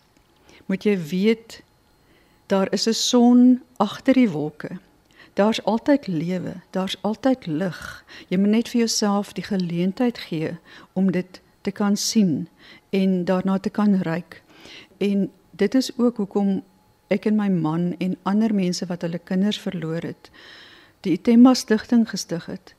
moet 0.66 0.84
jy 0.84 0.98
weet 0.98 1.62
daar 2.52 2.72
is 2.78 2.88
'n 2.88 2.94
son 2.94 3.62
agter 3.78 4.14
die 4.14 4.30
wolke 4.30 4.72
daar's 5.34 5.64
altyd 5.64 6.08
lewe 6.08 6.56
daar's 6.70 6.98
altyd 7.02 7.46
lig 7.46 8.06
jy 8.28 8.38
moet 8.38 8.56
net 8.58 8.70
vir 8.70 8.80
jouself 8.80 9.34
die 9.34 9.48
geleentheid 9.48 10.18
gee 10.18 10.58
om 10.94 11.12
dit 11.12 11.42
te 11.62 11.72
kan 11.72 11.98
sien 11.98 12.48
en 12.90 13.26
daarna 13.26 13.60
te 13.60 13.70
kan 13.70 13.96
ryk 14.02 14.42
en 14.98 15.32
dit 15.52 15.76
is 15.76 15.92
ook 15.98 16.18
hoekom 16.18 16.64
ek 17.12 17.28
en 17.28 17.36
my 17.36 17.50
man 17.52 17.92
en 18.00 18.16
ander 18.30 18.54
mense 18.56 18.86
wat 18.88 19.04
hulle 19.04 19.20
kinders 19.20 19.60
verloor 19.60 20.06
het, 20.08 20.30
die 21.04 21.18
Itemba 21.18 21.54
stigting 21.58 22.08
gestig 22.10 22.48
het. 22.48 22.76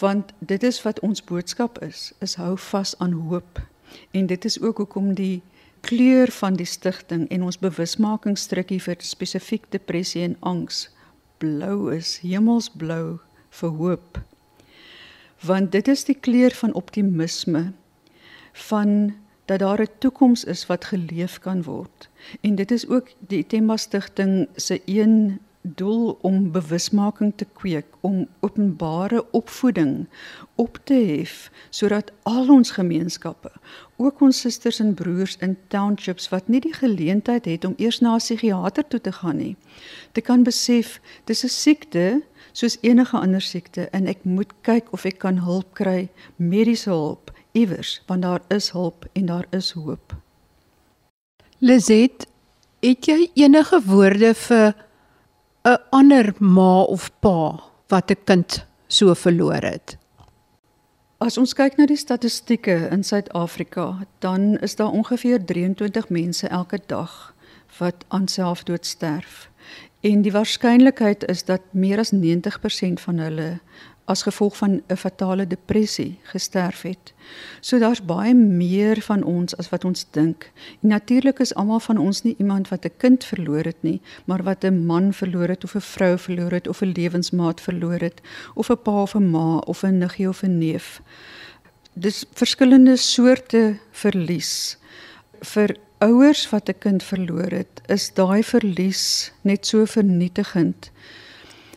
Want 0.00 0.32
dit 0.38 0.62
is 0.66 0.80
wat 0.82 1.00
ons 1.06 1.22
boodskap 1.24 1.78
is, 1.84 2.12
is 2.24 2.34
hou 2.40 2.56
vas 2.70 2.94
aan 2.98 3.14
hoop. 3.28 3.60
En 4.10 4.26
dit 4.26 4.44
is 4.44 4.58
ook 4.60 4.82
hoekom 4.82 5.14
die 5.14 5.42
kleur 5.88 6.28
van 6.30 6.56
die 6.58 6.68
stigting 6.68 7.24
en 7.32 7.46
ons 7.48 7.56
bewusmakingsstrukkie 7.62 8.80
vir 8.84 9.00
spesifiek 9.00 9.70
depressie 9.72 10.26
en 10.26 10.36
angs 10.50 10.88
blou 11.40 11.88
is, 11.94 12.18
hemelsblou 12.20 13.18
vir 13.60 13.72
hoop. 13.78 14.18
Want 15.48 15.72
dit 15.72 15.88
is 15.88 16.04
die 16.04 16.18
kleur 16.18 16.52
van 16.60 16.74
optimisme 16.76 17.70
van 18.68 19.14
dat 19.48 19.64
daar 19.64 19.80
'n 19.80 19.98
toekoms 19.98 20.44
is 20.44 20.66
wat 20.66 20.84
geleef 20.92 21.38
kan 21.38 21.62
word. 21.62 22.08
En 22.40 22.54
dit 22.54 22.70
is 22.70 22.88
ook 22.88 23.08
die 23.18 23.46
Temba 23.46 23.76
Stichting 23.76 24.48
se 24.56 24.82
een 24.84 25.40
doel 25.74 26.18
om 26.22 26.50
bewusmaking 26.52 27.32
te 27.36 27.46
kweek, 27.58 27.86
om 28.00 28.26
openbare 28.40 29.24
opvoeding 29.30 30.06
op 30.54 30.78
te 30.84 30.94
hef 30.94 31.50
sodat 31.70 32.12
al 32.22 32.50
ons 32.50 32.70
gemeenskappe, 32.70 33.50
ook 33.96 34.20
ons 34.20 34.40
susters 34.40 34.80
en 34.80 34.94
broers 34.94 35.36
in 35.44 35.56
townships 35.68 36.28
wat 36.32 36.48
nie 36.48 36.60
die 36.60 36.74
geleentheid 36.74 37.44
het 37.44 37.64
om 37.64 37.74
eers 37.76 38.00
na 38.00 38.14
'n 38.14 38.24
psigiater 38.24 38.88
toe 38.88 39.00
te 39.00 39.12
gaan 39.12 39.36
nie, 39.36 39.56
te 40.12 40.20
kan 40.20 40.42
besef 40.42 41.00
dis 41.24 41.44
'n 41.44 41.48
siekte 41.48 42.22
soos 42.52 42.78
enige 42.80 43.18
ander 43.18 43.40
siekte 43.40 43.88
en 43.92 44.06
ek 44.06 44.24
moet 44.24 44.52
kyk 44.62 44.92
of 44.92 45.04
ek 45.04 45.18
kan 45.18 45.38
hulp 45.38 45.74
kry, 45.74 46.08
mediese 46.36 46.90
hulp 46.90 47.30
iewers 47.52 48.02
want 48.06 48.22
daar 48.22 48.42
is 48.48 48.70
hulp 48.70 49.06
en 49.12 49.26
daar 49.26 49.46
is 49.50 49.70
hoop. 49.70 50.14
Lizet, 51.58 52.26
het 52.80 53.06
jy 53.06 53.30
enige 53.34 53.80
woorde 53.82 54.34
vir 54.34 54.74
'n 55.64 55.78
ander 55.90 56.34
ma 56.38 56.82
of 56.82 57.10
pa 57.20 57.60
wat 57.88 58.10
'n 58.10 58.24
kind 58.24 58.66
so 58.86 59.14
verloor 59.14 59.62
het? 59.62 59.96
As 61.18 61.38
ons 61.38 61.54
kyk 61.54 61.76
na 61.76 61.86
die 61.86 61.96
statistieke 61.98 62.88
in 62.94 63.02
Suid-Afrika, 63.04 64.06
dan 64.18 64.58
is 64.62 64.76
daar 64.76 64.90
ongeveer 64.90 65.44
23 65.44 66.08
mense 66.08 66.48
elke 66.48 66.78
dag 66.86 67.34
wat 67.78 68.04
aan 68.08 68.28
selfdood 68.28 68.86
sterf. 68.86 69.50
En 70.00 70.22
die 70.22 70.32
waarskynlikheid 70.32 71.24
is 71.26 71.44
dat 71.44 71.60
meer 71.70 71.98
as 71.98 72.12
90% 72.12 73.00
van 73.02 73.18
hulle 73.18 73.58
as 74.08 74.22
gevolg 74.22 74.56
van 74.56 74.82
'n 74.88 74.96
fatale 74.96 75.46
depressie 75.46 76.18
gesterf 76.22 76.82
het. 76.82 77.12
So 77.60 77.78
daar's 77.78 78.04
baie 78.04 78.34
meer 78.34 79.00
van 79.00 79.22
ons 79.22 79.56
as 79.56 79.68
wat 79.68 79.84
ons 79.84 80.06
dink. 80.10 80.50
En 80.82 80.88
natuurlik 80.88 81.38
is 81.38 81.54
almal 81.54 81.80
van 81.80 81.98
ons 81.98 82.22
nie 82.22 82.34
iemand 82.38 82.68
wat 82.68 82.84
'n 82.84 82.96
kind 82.96 83.24
verloor 83.24 83.64
het 83.64 83.82
nie, 83.82 84.00
maar 84.24 84.42
wat 84.42 84.64
'n 84.64 84.86
man 84.86 85.12
verloor 85.12 85.48
het 85.48 85.64
of 85.64 85.74
'n 85.74 85.80
vrou 85.80 86.18
verloor 86.18 86.50
het 86.50 86.68
of 86.68 86.80
'n 86.80 86.92
lewensmaat 86.96 87.60
verloor 87.60 88.00
het 88.00 88.20
of 88.54 88.70
'n 88.70 88.82
pa 88.82 89.02
of 89.02 89.14
'n 89.14 89.30
ma 89.30 89.58
of 89.58 89.82
'n 89.82 89.98
niggie 89.98 90.28
of 90.28 90.42
'n 90.42 90.58
neef. 90.58 91.02
Dis 91.92 92.24
verskillende 92.32 92.96
soorte 92.96 93.78
verlies. 93.90 94.78
Vir 95.40 95.76
ouers 95.98 96.50
wat 96.50 96.68
'n 96.68 96.78
kind 96.78 97.02
verloor 97.02 97.50
het, 97.50 97.80
is 97.86 98.14
daai 98.14 98.42
verlies 98.42 99.32
net 99.40 99.66
so 99.66 99.84
vernietigend 99.84 100.90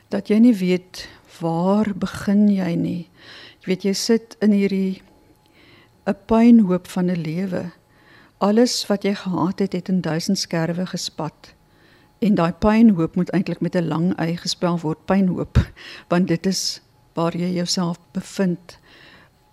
dat 0.10 0.28
jy 0.28 0.38
nie 0.38 0.56
weet 0.56 1.08
waar 1.42 1.90
begin 1.98 2.48
jy 2.50 2.76
nie. 2.78 3.10
Jy 3.62 3.70
weet 3.74 3.86
jy 3.86 3.94
sit 3.98 4.36
in 4.42 4.54
hierdie 4.56 5.02
'n 6.06 6.16
pynhoop 6.26 6.88
van 6.88 7.10
'n 7.10 7.22
lewe. 7.22 7.72
Alles 8.38 8.88
wat 8.88 9.04
jy 9.04 9.14
gehad 9.16 9.60
het, 9.60 9.74
het 9.74 9.90
in 9.90 10.02
duisend 10.02 10.38
skerwe 10.38 10.86
gespat. 10.86 11.54
En 12.20 12.36
daai 12.36 12.54
pynhoop 12.54 13.16
moet 13.16 13.30
eintlik 13.30 13.62
met 13.62 13.76
'n 13.76 13.88
lang 13.88 14.22
y 14.22 14.36
gespel 14.36 14.80
word, 14.80 15.06
pynhoop, 15.06 15.58
want 16.10 16.28
dit 16.28 16.46
is 16.46 16.82
waar 17.14 17.38
jy 17.38 17.54
jouself 17.54 17.98
bevind. 18.12 18.78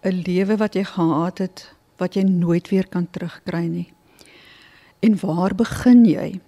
'n 0.04 0.22
Lewe 0.26 0.56
wat 0.56 0.74
jy 0.74 0.84
gehad 0.84 1.38
het 1.38 1.74
wat 1.96 2.14
jy 2.14 2.22
nooit 2.22 2.68
weer 2.68 2.88
kan 2.88 3.10
terugkry 3.10 3.66
nie. 3.66 3.92
En 5.00 5.18
waar 5.20 5.54
begin 5.54 6.04
jy? 6.04 6.40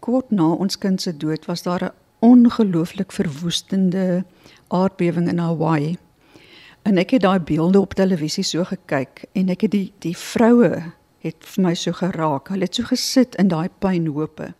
Kort 0.00 0.30
na 0.30 0.48
ons 0.52 0.78
kind 0.78 1.00
se 1.00 1.16
dood 1.16 1.44
was 1.46 1.62
daar 1.62 1.84
'n 1.84 2.03
ongelooflik 2.24 3.12
verwoestende 3.12 4.24
aardbewing 4.68 5.28
in 5.28 5.38
Hawaii. 5.38 5.96
En 6.82 6.98
ek 7.00 7.16
het 7.16 7.24
daai 7.24 7.40
beelde 7.40 7.80
op 7.80 7.94
televisie 7.96 8.44
so 8.44 8.64
gekyk 8.64 9.26
en 9.32 9.52
ek 9.52 9.66
het 9.66 9.72
die 9.72 9.88
die 10.04 10.16
vroue 10.16 10.92
het 11.24 11.46
vir 11.54 11.64
my 11.64 11.72
so 11.76 11.92
geraak. 11.96 12.50
Hulle 12.52 12.68
het 12.68 12.76
so 12.76 12.88
gesit 12.88 13.36
in 13.40 13.48
daai 13.52 13.68
pynhope. 13.80 14.52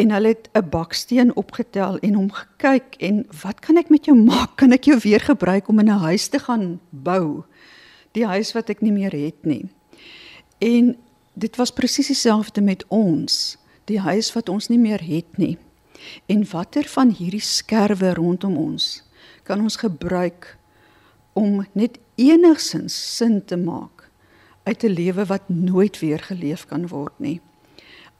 En 0.00 0.12
hulle 0.16 0.32
het 0.32 0.48
'n 0.56 0.68
baksteen 0.68 1.36
opgetel 1.36 1.98
en 1.98 2.14
hom 2.14 2.30
gekyk 2.32 2.96
en 3.00 3.26
wat 3.42 3.60
kan 3.60 3.76
ek 3.76 3.88
met 3.88 4.04
jou 4.04 4.16
maak? 4.16 4.56
Kan 4.56 4.72
ek 4.72 4.84
jou 4.84 4.98
weer 5.02 5.20
gebruik 5.20 5.68
om 5.68 5.80
'n 5.80 5.88
huis 5.88 6.28
te 6.28 6.38
gaan 6.38 6.80
bou? 6.90 7.44
Die 8.12 8.26
huis 8.26 8.52
wat 8.52 8.68
ek 8.68 8.80
nie 8.80 8.92
meer 8.92 9.12
het 9.12 9.44
nie. 9.44 9.68
En 10.58 10.96
dit 11.34 11.56
was 11.56 11.70
presies 11.70 12.06
dieselfde 12.06 12.60
met 12.60 12.84
ons, 12.88 13.58
die 13.84 14.00
huis 14.00 14.32
wat 14.32 14.48
ons 14.48 14.68
nie 14.68 14.78
meer 14.78 15.00
het 15.00 15.38
nie. 15.38 15.58
En 16.26 16.44
watter 16.50 16.84
van 16.84 17.10
hierdie 17.10 17.40
skerwe 17.40 18.14
rondom 18.14 18.56
ons 18.56 19.02
kan 19.42 19.60
ons 19.60 19.76
gebruik 19.76 20.56
om 21.32 21.66
net 21.72 21.98
enigsins 22.14 23.16
sin 23.16 23.44
te 23.44 23.56
maak 23.56 24.10
uit 24.62 24.84
'n 24.84 24.94
lewe 24.94 25.24
wat 25.26 25.48
nooit 25.48 25.98
weer 25.98 26.18
geleef 26.18 26.66
kan 26.66 26.88
word 26.88 27.18
nie. 27.18 27.40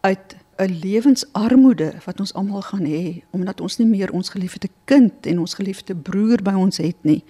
Uit 0.00 0.36
'n 0.56 0.78
lewensarmoede 0.82 1.92
wat 2.04 2.20
ons 2.20 2.34
almal 2.34 2.62
gaan 2.62 2.84
hê 2.84 3.22
omdat 3.30 3.60
ons 3.60 3.78
nie 3.78 3.86
meer 3.86 4.12
ons 4.12 4.28
geliefde 4.28 4.68
kind 4.84 5.26
en 5.26 5.38
ons 5.38 5.54
geliefde 5.54 5.94
broer 5.94 6.42
by 6.42 6.52
ons 6.52 6.76
het 6.76 6.96
nie 7.02 7.24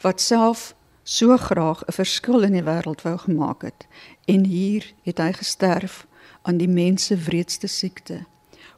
wat 0.00 0.20
self 0.20 0.74
so 1.02 1.36
graag 1.36 1.82
'n 1.86 1.92
verskil 1.92 2.42
in 2.42 2.52
die 2.52 2.62
wêreld 2.62 3.02
wou 3.02 3.18
gemaak 3.18 3.62
het 3.62 3.86
en 4.24 4.44
hier 4.44 4.92
het 5.02 5.18
hy 5.18 5.32
gesterf 5.32 6.06
aan 6.42 6.56
die 6.56 6.68
mense 6.68 7.16
wreedste 7.16 7.66
siekte 7.66 8.24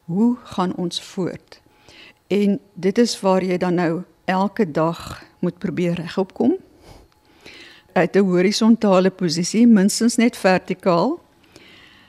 hoe 0.05 0.37
gaan 0.43 0.75
ons 0.75 1.01
voort? 1.01 1.61
En 2.27 2.59
dit 2.73 2.97
is 2.97 3.19
waar 3.21 3.43
jy 3.43 3.57
dan 3.57 3.73
nou 3.73 4.03
elke 4.25 4.71
dag 4.71 5.23
moet 5.39 5.57
probeer 5.57 5.93
regop 5.93 6.33
kom. 6.33 6.57
Uit 7.93 8.15
'n 8.15 8.25
horisontale 8.25 9.09
posisie, 9.09 9.67
minstens 9.67 10.15
net 10.15 10.37
vertikaal 10.37 11.19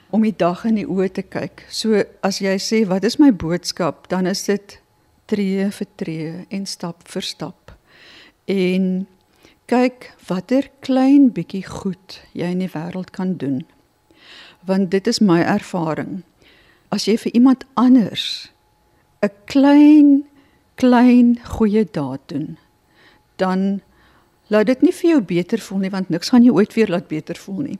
om 0.09 0.21
die 0.21 0.35
dag 0.37 0.65
in 0.65 0.75
die 0.75 0.87
oë 0.87 1.11
te 1.11 1.21
kyk. 1.21 1.65
So 1.69 2.03
as 2.21 2.39
jy 2.39 2.57
sê 2.57 2.87
wat 2.87 3.03
is 3.03 3.17
my 3.17 3.31
boodskap, 3.33 4.07
dan 4.09 4.25
is 4.25 4.43
dit 4.43 4.79
tree 5.25 5.71
vir 5.71 5.87
tree 5.95 6.45
en 6.49 6.65
stap 6.65 7.07
vir 7.07 7.21
stap. 7.21 7.77
En 8.45 9.07
kyk 9.65 10.13
watter 10.27 10.69
klein 10.79 11.31
bietjie 11.31 11.65
goed 11.65 12.21
jy 12.31 12.45
in 12.55 12.59
die 12.59 12.71
wêreld 12.71 13.11
kan 13.11 13.35
doen. 13.37 13.65
Want 14.65 14.91
dit 14.91 15.07
is 15.07 15.19
my 15.19 15.41
ervaring 15.41 16.23
as 16.89 17.05
jy 17.07 17.17
vir 17.17 17.33
iemand 17.33 17.65
anders 17.73 18.51
'n 19.21 19.31
klein 19.45 20.23
klein 20.75 21.39
goeie 21.43 21.87
daad 21.91 22.21
doen, 22.25 22.57
dan 23.35 23.81
laat 24.47 24.65
dit 24.65 24.81
nie 24.81 24.93
vir 24.93 25.09
jou 25.09 25.21
beter 25.21 25.59
voel 25.59 25.79
nie 25.79 25.89
want 25.89 26.09
niks 26.09 26.29
gaan 26.29 26.43
jou 26.43 26.55
ooit 26.55 26.73
weer 26.73 26.89
laat 26.89 27.07
beter 27.07 27.35
voel 27.35 27.61
nie. 27.61 27.79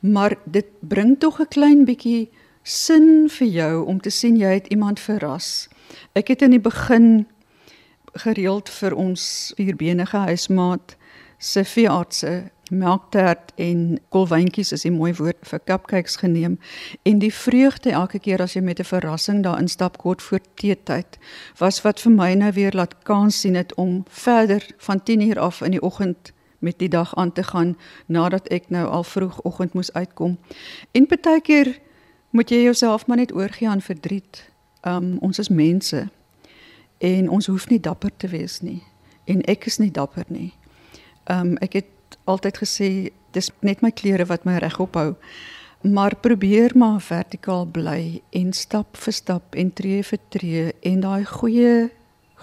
Maar 0.00 0.36
dit 0.44 0.66
bring 0.80 1.18
tog 1.18 1.40
'n 1.40 1.48
klein 1.48 1.84
bietjie 1.84 2.28
sin 2.62 3.28
vir 3.28 3.48
jou 3.48 3.86
om 3.86 4.00
te 4.00 4.10
sien 4.10 4.36
jy 4.36 4.54
het 4.54 4.66
iemand 4.66 5.00
verras. 5.00 5.68
Ek 6.14 6.28
het 6.28 6.42
in 6.42 6.50
die 6.50 6.60
begin 6.60 7.26
gereeld 8.14 8.68
vir 8.68 8.94
ons 8.94 9.52
vierbenige 9.56 10.16
huismaat 10.16 10.96
se 11.38 11.64
veeartse 11.64 12.50
melktert 12.70 13.52
en 13.54 13.98
kolwyntjies 14.08 14.72
is 14.72 14.84
'n 14.84 14.92
mooi 14.92 15.14
woord 15.14 15.36
vir 15.40 15.60
cupcakes 15.64 16.16
geneem. 16.16 16.58
En 17.02 17.18
die 17.18 17.34
vreugde 17.34 17.90
elke 17.90 18.18
keer 18.18 18.42
as 18.42 18.52
jy 18.52 18.60
met 18.60 18.78
'n 18.78 18.84
verrassing 18.84 19.42
daar 19.42 19.60
instap 19.60 19.96
kort 19.98 20.22
voor 20.22 20.40
teetyd 20.54 21.18
was 21.58 21.82
wat 21.82 22.00
vir 22.00 22.12
my 22.12 22.34
nou 22.34 22.52
weer 22.52 22.72
laat 22.72 23.02
kans 23.02 23.40
sien 23.40 23.54
het 23.54 23.74
om 23.74 24.04
verder 24.08 24.66
van 24.76 25.00
10uur 25.02 25.38
af 25.38 25.60
in 25.60 25.70
die 25.70 25.82
oggend 25.82 26.32
met 26.58 26.78
die 26.78 26.88
dag 26.88 27.14
aan 27.14 27.32
te 27.32 27.42
gaan 27.42 27.76
nadat 28.06 28.48
ek 28.48 28.70
nou 28.70 28.86
al 28.88 29.04
vroegoggend 29.04 29.72
moes 29.72 29.92
uitkom. 29.92 30.38
En 30.92 31.06
baie 31.06 31.40
keer 31.40 31.80
moet 32.30 32.50
jy 32.50 32.62
jouself 32.62 33.06
maar 33.06 33.16
net 33.16 33.34
oorgee 33.34 33.68
aan 33.68 33.80
verdriet. 33.80 34.50
Um, 34.82 35.18
ons 35.18 35.38
is 35.38 35.48
mense 35.48 36.08
en 36.98 37.30
ons 37.30 37.46
hoef 37.46 37.68
nie 37.68 37.80
dapper 37.80 38.10
te 38.16 38.28
wees 38.28 38.60
nie 38.60 38.82
en 39.24 39.42
ek 39.48 39.66
is 39.66 39.78
nie 39.78 39.90
dapper 39.90 40.24
nie. 40.28 40.52
Um, 41.30 41.56
ek 41.64 41.72
het 41.72 41.93
altyd 42.24 42.58
gesê 42.62 42.88
dis 43.34 43.50
net 43.60 43.82
my 43.82 43.90
klere 43.90 44.26
wat 44.30 44.44
my 44.44 44.58
regop 44.62 44.94
hou. 44.94 45.14
Maar 45.84 46.16
probeer 46.16 46.72
maar 46.74 47.00
vertikaal 47.00 47.66
bly 47.66 48.22
en 48.30 48.52
stap 48.52 48.96
vir 48.96 49.12
stap 49.12 49.54
en 49.54 49.72
tree 49.72 50.02
vir 50.02 50.20
tree 50.28 50.72
en 50.82 51.00
daai 51.00 51.24
goeie 51.28 51.90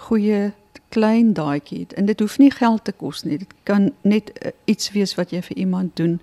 goeie 0.06 0.52
klein 0.92 1.32
daadjie. 1.32 1.86
En 1.96 2.06
dit 2.06 2.20
hoef 2.20 2.38
nie 2.38 2.50
geld 2.50 2.84
te 2.84 2.92
kos 2.92 3.22
nie. 3.24 3.38
Dit 3.38 3.54
kan 3.68 3.90
net 4.02 4.30
uh, 4.34 4.52
iets 4.64 4.92
wees 4.92 5.14
wat 5.14 5.32
jy 5.32 5.42
vir 5.42 5.56
iemand 5.64 5.96
doen. 5.96 6.18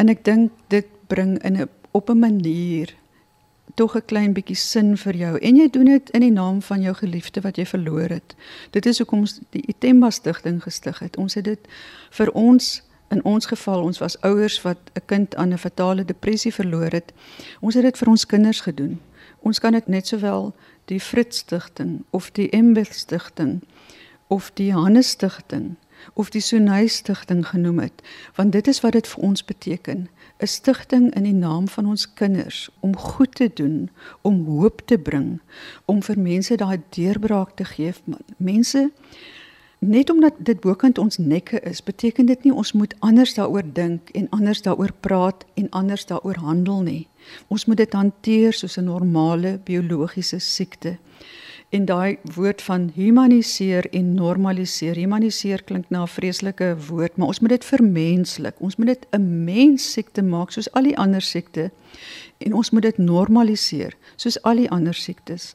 En 0.00 0.08
ek 0.08 0.24
dink 0.24 0.52
dit 0.72 0.86
bring 1.12 1.36
in 1.44 1.60
'n 1.60 1.68
op 1.92 2.10
'n 2.10 2.18
manier 2.18 2.94
tog 3.80 3.96
'n 3.96 4.04
klein 4.04 4.32
bietjie 4.32 4.56
sin 4.56 4.96
vir 4.96 5.16
jou 5.16 5.38
en 5.38 5.56
jy 5.56 5.70
doen 5.70 5.84
dit 5.84 6.10
in 6.10 6.20
die 6.20 6.30
naam 6.30 6.62
van 6.62 6.82
jou 6.82 6.94
geliefde 6.94 7.40
wat 7.40 7.56
jy 7.56 7.66
verloor 7.66 8.08
het. 8.08 8.34
Dit 8.70 8.86
is 8.86 8.98
hoekom 8.98 9.18
ons 9.18 9.40
die 9.50 9.62
Itemba 9.66 10.10
stigting 10.10 10.62
gestig 10.62 10.98
het. 10.98 11.16
Ons 11.16 11.34
het 11.34 11.44
dit 11.44 11.68
vir 12.10 12.32
ons 12.32 12.82
in 13.08 13.24
ons 13.24 13.46
geval 13.46 13.82
ons 13.82 13.98
was 13.98 14.20
ouers 14.20 14.62
wat 14.62 14.78
'n 14.94 15.02
kind 15.06 15.36
aan 15.36 15.52
'n 15.52 15.58
fatale 15.58 16.04
depressie 16.04 16.54
verloor 16.54 16.90
het. 16.90 17.12
Ons 17.60 17.74
het 17.74 17.82
dit 17.82 17.98
vir 17.98 18.08
ons 18.08 18.26
kinders 18.26 18.60
gedoen. 18.60 19.00
Ons 19.38 19.58
kan 19.58 19.72
dit 19.72 19.86
net 19.86 20.06
sowel 20.06 20.54
die 20.84 21.00
Fritz 21.00 21.38
stigting 21.38 22.04
of 22.10 22.30
die 22.30 22.50
Ember 22.50 22.86
stigting 22.90 23.62
of 24.26 24.50
die 24.54 24.72
Hannes 24.72 25.08
stigting 25.08 25.76
of 26.14 26.30
die 26.30 26.40
Sunay 26.40 26.86
stigting 26.86 27.46
genoem 27.46 27.78
het, 27.78 28.02
want 28.34 28.52
dit 28.52 28.66
is 28.66 28.80
wat 28.80 28.92
dit 28.92 29.08
vir 29.08 29.22
ons 29.22 29.44
beteken. 29.44 30.08
'n 30.40 30.46
stigting 30.46 31.14
in 31.14 31.22
die 31.22 31.34
naam 31.34 31.68
van 31.68 31.86
ons 31.86 32.14
kinders 32.14 32.70
om 32.80 32.96
goed 32.96 33.34
te 33.34 33.50
doen, 33.54 33.90
om 34.20 34.46
hoop 34.46 34.82
te 34.84 34.98
bring, 34.98 35.40
om 35.84 36.02
vir 36.02 36.18
mense 36.18 36.56
daai 36.56 36.80
deurbraak 36.88 37.56
te 37.56 37.64
gee. 37.64 37.92
Mense 38.36 38.90
net 39.78 40.10
omdat 40.10 40.34
dit 40.38 40.60
bokant 40.60 40.98
ons 40.98 41.18
nekke 41.18 41.60
is, 41.60 41.82
beteken 41.82 42.26
dit 42.26 42.42
nie 42.44 42.52
ons 42.54 42.72
moet 42.72 42.94
anders 42.98 43.34
daaroor 43.34 43.64
dink 43.72 44.10
en 44.10 44.28
anders 44.30 44.62
daaroor 44.62 44.92
praat 45.00 45.44
en 45.54 45.70
anders 45.70 46.06
daaroor 46.06 46.36
handel 46.36 46.82
nie. 46.82 47.08
Ons 47.48 47.64
moet 47.64 47.76
dit 47.76 47.92
hanteer 47.92 48.52
soos 48.52 48.76
'n 48.76 48.84
normale 48.84 49.60
biologiese 49.64 50.38
siekte. 50.38 50.98
En 51.70 51.84
daai 51.84 52.18
woord 52.34 52.62
van 52.62 52.90
humaniseer 52.94 53.86
en 53.94 54.14
normaliseer. 54.14 54.96
Humaniseer 54.98 55.62
klink 55.62 55.90
na 55.90 56.02
'n 56.02 56.08
vreeslike 56.08 56.76
woord, 56.88 57.16
maar 57.16 57.26
ons 57.26 57.40
moet 57.40 57.50
dit 57.50 57.64
vermenslik. 57.64 58.54
Ons 58.60 58.76
moet 58.76 58.86
dit 58.86 59.06
'n 59.10 59.44
mens 59.44 59.92
siekte 59.92 60.22
maak 60.22 60.50
soos 60.50 60.72
al 60.72 60.82
die 60.82 60.98
ander 60.98 61.22
siekte 61.22 61.70
en 62.38 62.54
ons 62.54 62.70
moet 62.70 62.82
dit 62.82 62.98
normaliseer 62.98 63.94
soos 64.16 64.42
al 64.42 64.56
die 64.56 64.70
ander 64.70 64.94
siektes. 64.94 65.54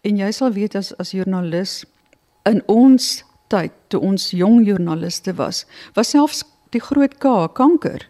En 0.00 0.16
jy 0.16 0.30
sal 0.30 0.52
weet 0.52 0.74
as 0.74 0.96
as 0.96 1.10
joernalis 1.10 1.84
in 2.44 2.62
ons 2.66 3.24
tyd 3.46 3.72
toe 3.88 4.00
ons 4.00 4.30
jong 4.30 4.66
joernaliste 4.66 5.34
was, 5.34 5.66
was 5.94 6.10
selfs 6.10 6.44
die 6.70 6.80
groot 6.80 7.18
K 7.18 7.48
kanker 7.52 8.08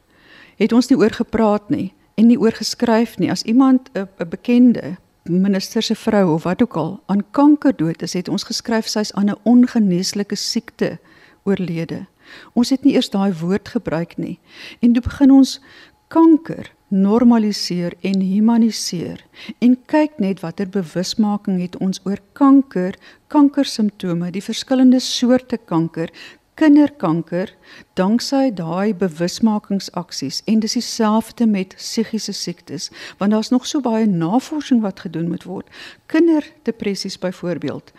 het 0.56 0.72
ons 0.72 0.88
nie 0.88 0.98
oor 0.98 1.12
gepraat 1.12 1.70
nie 1.70 1.92
en 2.16 2.30
nie 2.30 2.38
oor 2.40 2.52
geskryf 2.56 3.18
nie 3.20 3.30
as 3.30 3.44
iemand 3.44 3.90
'n 3.94 4.28
bekende 4.28 4.96
minister 5.28 5.82
se 5.82 5.94
vrou 5.94 6.34
of 6.34 6.42
wat 6.42 6.62
ook 6.62 6.76
al 6.76 7.02
aan 7.06 7.24
kanker 7.30 7.76
dood 7.76 8.02
is, 8.02 8.12
het 8.12 8.28
ons 8.28 8.44
geskryf 8.44 8.86
sy's 8.86 9.12
aan 9.12 9.30
'n 9.30 9.38
ongeneeslike 9.42 10.34
siekte 10.34 10.98
oorlede. 11.44 12.06
Ons 12.52 12.70
het 12.70 12.84
nie 12.84 12.94
eers 12.94 13.10
daai 13.10 13.32
woord 13.32 13.68
gebruik 13.68 14.16
nie. 14.16 14.38
En 14.80 14.92
toe 14.92 15.02
begin 15.02 15.30
ons 15.30 15.60
kanker 16.08 16.72
normaliseer 16.88 17.94
en 18.06 18.20
humaniseer 18.22 19.24
en 19.58 19.74
kyk 19.90 20.20
net 20.22 20.40
watter 20.44 20.68
bewusmaking 20.70 21.58
het 21.60 21.74
ons 21.82 21.98
oor 22.06 22.20
kanker, 22.38 22.94
kankersimptome, 23.26 24.30
die 24.30 24.42
verskillende 24.44 25.00
soorte 25.02 25.58
kanker, 25.58 26.12
kinderkanker 26.56 27.52
danksy 28.00 28.48
daai 28.56 28.94
bewusmakingsaksies 28.96 30.40
en 30.48 30.62
dis 30.64 30.76
dieselfde 30.78 31.46
met 31.46 31.74
psigiese 31.76 32.32
siektes 32.32 32.88
want 33.18 33.34
daar's 33.34 33.52
nog 33.52 33.66
so 33.68 33.84
baie 33.84 34.06
navorsing 34.06 34.80
wat 34.84 35.04
gedoen 35.04 35.28
moet 35.28 35.44
word 35.44 35.68
kinderdepressies 36.12 37.18
byvoorbeeld 37.20 37.92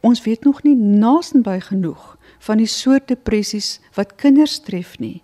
ons 0.00 0.24
weet 0.28 0.44
nog 0.44 0.62
nie 0.62 0.76
naasby 0.76 1.58
genoeg 1.70 2.04
van 2.42 2.60
die 2.60 2.68
soort 2.68 3.08
depressies 3.08 3.78
wat 3.96 4.16
kinders 4.20 4.58
tref 4.60 4.98
nie 4.98 5.22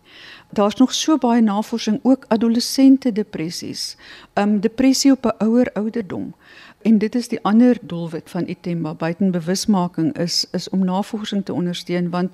Daar's 0.51 0.77
nog 0.77 0.95
so 0.95 1.19
baie 1.19 1.43
navorsing 1.43 2.01
ook 2.03 2.25
adolessente 2.29 3.13
depressies. 3.13 3.97
Um 4.35 4.61
depressie 4.61 5.13
op 5.13 5.25
'n 5.25 5.45
ouer 5.45 5.71
ouderdom. 5.73 6.35
En 6.83 6.99
dit 6.99 7.15
is 7.15 7.29
die 7.29 7.41
ander 7.43 7.79
doelwit 7.83 8.31
van 8.31 8.49
Itemba 8.49 8.95
buitenbewusmaking 8.95 10.17
is 10.19 10.47
is 10.51 10.69
om 10.69 10.85
navorsing 10.85 11.45
te 11.45 11.53
ondersteun 11.53 12.11
want 12.11 12.31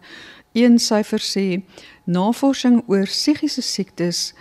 een 0.53 0.79
syfer 0.79 1.23
sê 1.23 1.63
navorsing 2.05 2.83
oor 2.87 3.05
psigiese 3.05 3.63
siektes 3.63 4.35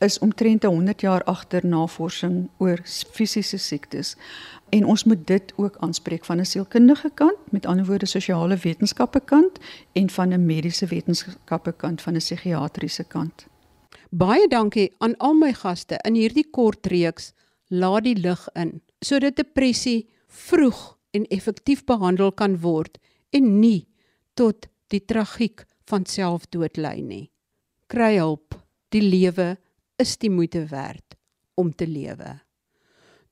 is 0.00 0.18
omtrent 0.18 0.62
100 0.62 1.00
jaar 1.00 1.24
agter 1.24 1.66
navorsing 1.66 2.48
oor 2.58 2.80
fisiese 3.12 3.58
siektes. 3.58 4.16
En 4.68 4.84
ons 4.84 5.04
moet 5.04 5.26
dit 5.26 5.52
ook 5.56 5.76
aanspreek 5.78 6.24
van 6.24 6.40
'n 6.40 6.44
sielkundige 6.44 7.10
kant, 7.14 7.38
met 7.50 7.66
ander 7.66 7.86
woorde 7.86 8.06
sosiale 8.06 8.56
wetenskappe 8.56 9.20
kant 9.20 9.58
en 9.92 10.10
van 10.10 10.28
'n 10.32 10.46
mediese 10.46 10.86
wetenskappe 10.86 11.72
kant 11.72 12.02
van 12.02 12.14
'n 12.14 12.18
psigiatriese 12.18 13.04
kant. 13.04 13.46
Baie 14.10 14.48
dankie 14.48 14.94
aan 14.98 15.16
al 15.16 15.34
my 15.34 15.52
gaste 15.52 15.98
in 16.02 16.14
hierdie 16.14 16.50
kort 16.50 16.86
reeks. 16.86 17.32
Laat 17.66 18.02
die 18.02 18.16
lig 18.16 18.48
in 18.52 18.82
sodat 19.04 19.36
depressie 19.36 20.08
vroeg 20.28 20.80
en 21.16 21.26
effektief 21.34 21.84
behandel 21.88 22.32
kan 22.32 22.58
word 22.62 22.98
en 23.34 23.60
nie 23.60 23.88
tot 24.38 24.68
die 24.90 25.02
tragiek 25.04 25.64
van 25.90 26.06
selfdood 26.06 26.78
lei 26.78 27.00
nie. 27.02 27.26
Kry 27.90 28.16
hulp. 28.18 28.54
Die 28.90 29.02
lewe 29.02 29.54
is 30.02 30.16
die 30.18 30.30
moeite 30.30 30.64
werd 30.70 31.14
om 31.54 31.70
te 31.70 31.86
lewe. 31.86 32.40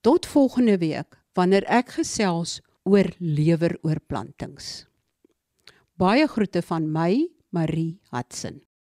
Tot 0.07 0.27
volgende 0.27 0.77
week 0.79 1.19
wanneer 1.35 1.67
ek 1.67 1.97
gesels 1.99 2.61
oor 2.87 3.11
leweroorplantings. 3.19 4.87
Baie 5.99 6.29
groete 6.31 6.63
van 6.63 6.87
my, 6.95 7.27
Marie 7.51 7.99
Hudson. 8.15 8.61